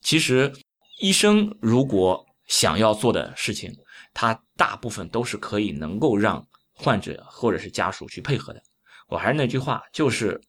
[0.01, 0.53] 其实
[1.01, 3.73] 医生如果想要做的事情，
[4.15, 8.63] 他大部分都是可以能够让患者或者是家属去配合的。
[9.09, 10.41] 我还是那句话，就是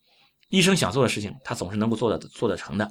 [0.49, 2.89] 医生想做的事情，他总是能够做的做得成的。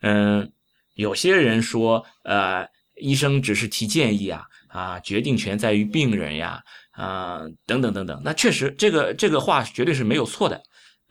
[0.00, 0.50] 嗯，
[0.94, 2.66] 有些人说，呃，
[2.96, 6.62] 医生只是提建议啊，啊，决定权在于病人呀，
[6.92, 8.20] 啊，等等等等。
[8.24, 10.62] 那确实，这个这个话绝对是没有错的。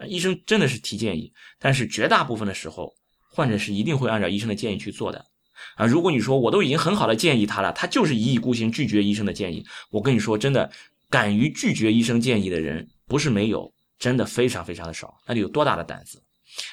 [0.08, 2.94] 医生真的是提建议，但是绝大部分的时候，
[3.32, 5.24] 患者是一定会按照医生的建议去做的。
[5.76, 10.72] 啊，如果你说我都已经很好的建议他了，他就是一意孤行拒绝医生的建议，我跟你说，真的，
[11.10, 15.16] 敢于拒绝医生建议的人不是没有，真的非常非常的少。
[15.28, 16.20] 那得有多大的胆子？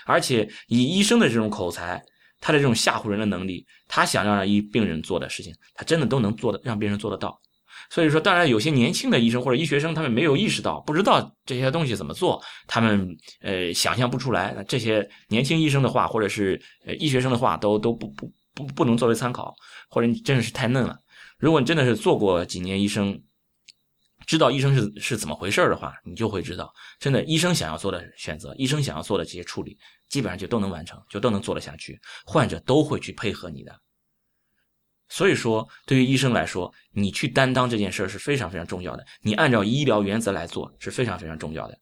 [0.06, 2.02] 而且以医生的这种口才，
[2.40, 7.40] 他的这种吓唬人的能力，他想让医病人做的事情，他真的都能做的，让病人做得到。
[7.90, 14.52] 所以说，当然有些年轻的医生或者医学生，他们没有意识到，不知道这些东西怎么做，他们呃想象不出来。
[14.56, 19.54] 那这些年轻医生的话，或者是呃医学生的话，都都不不不不能作为参考，
[19.88, 20.98] 或者你真的是太嫩了。
[21.38, 23.18] 如果你真的是做过几年医生，
[24.28, 26.70] 知道医生是是怎么回事的话，你就会知道，
[27.00, 29.78] 真的医生想要做的选择，医生想要做的这些处理，
[30.10, 33.74] 基本上就都能完成，就都能做得下去，患者都会去配合你的。
[35.08, 39.06] 所以说，对于医生来说，你去担当这件事是非常非常重要的。
[39.22, 41.78] 你按照医疗原则来做是非常非常重要的。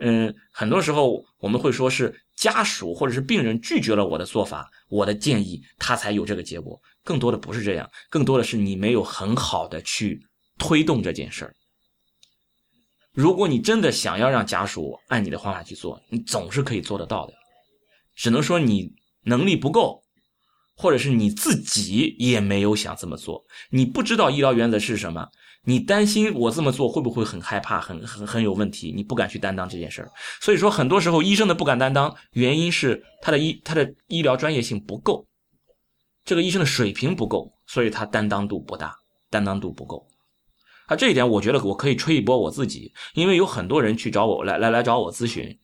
[0.00, 6.78] 嗯，很多时候我们会说是家属或者是病人拒绝了我的做法、我的建议，他才有这个结果。
[7.02, 10.22] 更多的不是这样，更多的是你没有很好的去
[10.58, 11.54] 推动这件事儿。
[13.12, 17.32] 如果你真的想要让家属按你的方法去做，你总是可以做得到的，
[18.14, 18.92] 只能说你
[19.24, 20.02] 能力不够。
[20.76, 25.28] 或者是你自己也没有想这么做，你不知道医疗原则是什么，
[25.64, 30.10] 你担心我这么做会不会很害怕，很很很有问题，你不敢去担当这件事儿。
[30.40, 35.26] 所以说，很多时候医生的不敢担当，原因是他的医他的医疗专业性不够，
[36.24, 38.96] 这个医生的水平不够，所以他担当度不大，
[39.28, 40.08] 担当度不够。
[40.90, 45.56] 啊，这一点我觉得我可以吹一波我自己，因为有很多人去找我来来来找我咨询，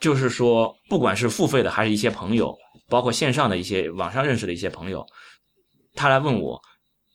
[0.00, 2.58] 就是说，不管是付费的还是一些朋友。
[2.90, 5.06] 包括线上的一些网上认识的一些朋友，
[5.92, 6.58] 他来问我，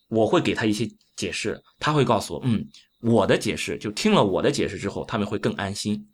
[0.07, 2.63] 我会给他一些解释，他会告诉我，嗯，
[3.01, 6.07] 我的解释就听了我的解释之后，他们会更安心。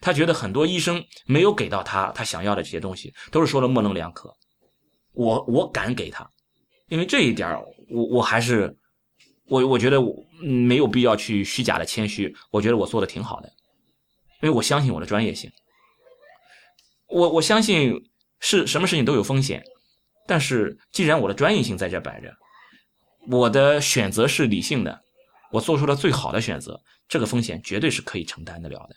[0.00, 4.32] 他觉得很多医生没有给到他他想要的这些东西，都是说的模棱两可。
[5.14, 6.30] 我我敢给他，
[6.88, 7.60] 因为这一点
[7.90, 8.72] 我我还是
[9.52, 13.48] 我我觉得我没有必要去虚假的谦虚，我觉得我做的挺好的，
[14.42, 15.50] 因为我相信我的专业性，
[17.08, 17.92] 我我相信。
[18.44, 19.62] 是什么事情都有风险，
[20.26, 22.34] 但是既然我的专业性在这摆着，
[23.28, 25.00] 我的选择是理性的，
[25.52, 28.96] 我做出了最好的选择，这个风险绝对是可以承担得了的。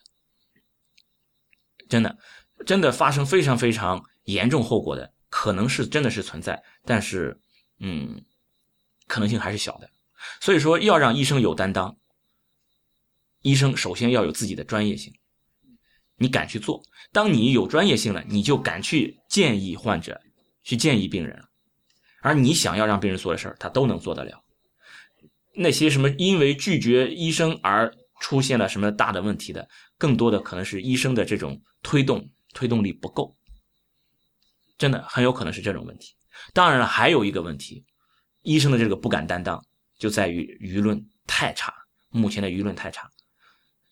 [1.88, 2.18] 真的，
[2.66, 7.39] 真的发生非常非常严重后果的，可能是真的是存在，但是，
[7.78, 8.26] 嗯，
[9.06, 9.88] 可能性还是小的。
[10.46, 11.98] 所以说，要让医生有担当，
[13.41, 15.12] 医生首先要有自己的专业性。
[16.18, 20.22] 你敢去做，当你有专业性了，你就敢去建议患者，
[20.62, 21.43] 去建议病人，
[22.22, 24.39] 而你想要让病人做的事儿，他都能做得了。
[25.56, 29.68] 那些什么因为拒绝医生而出现了什么大的问题的，
[29.98, 33.36] 更多的可能是医生的这种推动推动力不够，
[34.78, 36.14] 真的很有可能是这种问题。
[36.54, 37.84] 当然了，还有一个问题，
[38.43, 39.66] 医生的这个不敢担当，
[39.98, 41.74] 就在于舆论太差，
[42.10, 43.10] 目前的舆论太差。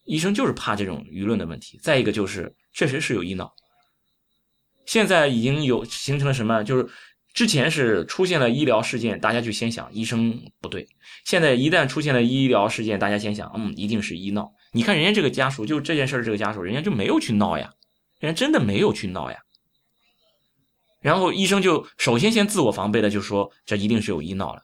[0.06, 3.54] 医生就是怕这种舆论的问题，再一个就是确实是有医闹。
[4.86, 6.62] 现在已经有形成了什么？
[6.64, 6.86] 就是
[7.34, 10.86] 之前是出现了医疗事件，大家就先想医生不对；
[11.24, 14.54] 现在一旦出现了医疗事件，大家先想，嗯，一定是医闹。
[14.74, 17.72] 你看人家这个家属，就这件事儿这个家属，人家就没有去闹呀，
[18.20, 19.40] 人家真的没有去闹呀。
[21.00, 24.62] 然后医生就首先先自我防备的就说，这一定是有医闹了，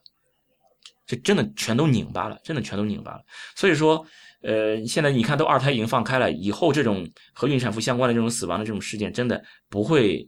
[1.10, 3.22] 这真的全都拧巴了，真的全都拧巴了。
[3.57, 4.05] 所以说。
[4.41, 10.26] 呃，现在你看，都二胎已经放开了，以后这种和孕产妇相关的这种死亡的这种事件，真的不会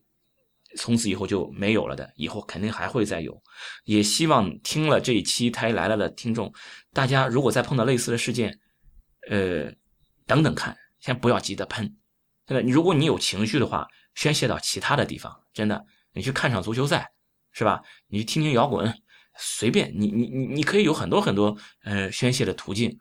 [0.76, 3.42] 从此以后就没有了的，以后肯定还会再有。
[3.86, 6.54] 也希望听了这一期《胎来了》的听众，
[6.92, 8.60] 大家如果再碰到类似的事件，
[9.30, 9.72] 呃，
[10.28, 11.96] 等等看，先不要急着喷。
[12.46, 17.10] 真的，如果你有情绪的话，宣泄到其他的地方，真的，你去看场足球赛，
[17.54, 17.82] 是吧？
[18.10, 18.94] 你去听听摇滚，
[19.42, 22.96] 随便，你你你你可以有很多很多呃宣泄的途径。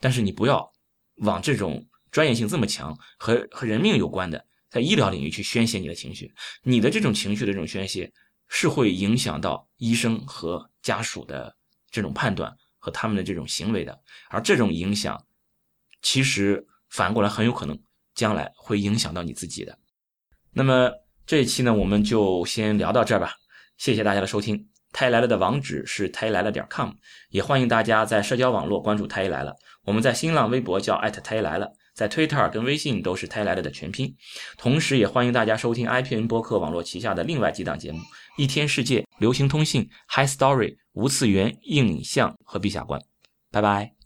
[0.00, 0.70] 但是你不要
[1.16, 8.12] 往这种专业性这么强和和人命有关的，在医疗领域去宣泄你的情绪，你的这种情绪的这种宣泄
[8.48, 11.56] 是会影响到医生和家属的
[11.90, 13.98] 这种判断和他们的这种行为的，
[14.30, 15.20] 而这种影响
[16.02, 17.76] 其实反过来很有可能
[18.14, 19.78] 将来会影响到你自己的。
[20.52, 20.90] 那么
[21.26, 23.34] 这一期呢，我们就先聊到这儿吧，
[23.76, 24.77] 谢谢大家的收听。
[24.92, 26.90] 太来了的网址是太来了点 com，
[27.30, 29.54] 也欢迎大家在社交网络关注太医来了。
[29.84, 34.14] 我们在新浪微博叫艾特太医来了，在 Twitter 跟微信都是太来了的全拼。
[34.56, 38.00] 同时，也欢迎大家收听 IPN 播客网络旗下的另外几档节目：
[38.36, 43.00] 一天世界、流行通信、High Story、无次元、硬影像和陛下观。
[43.50, 43.97] 拜拜。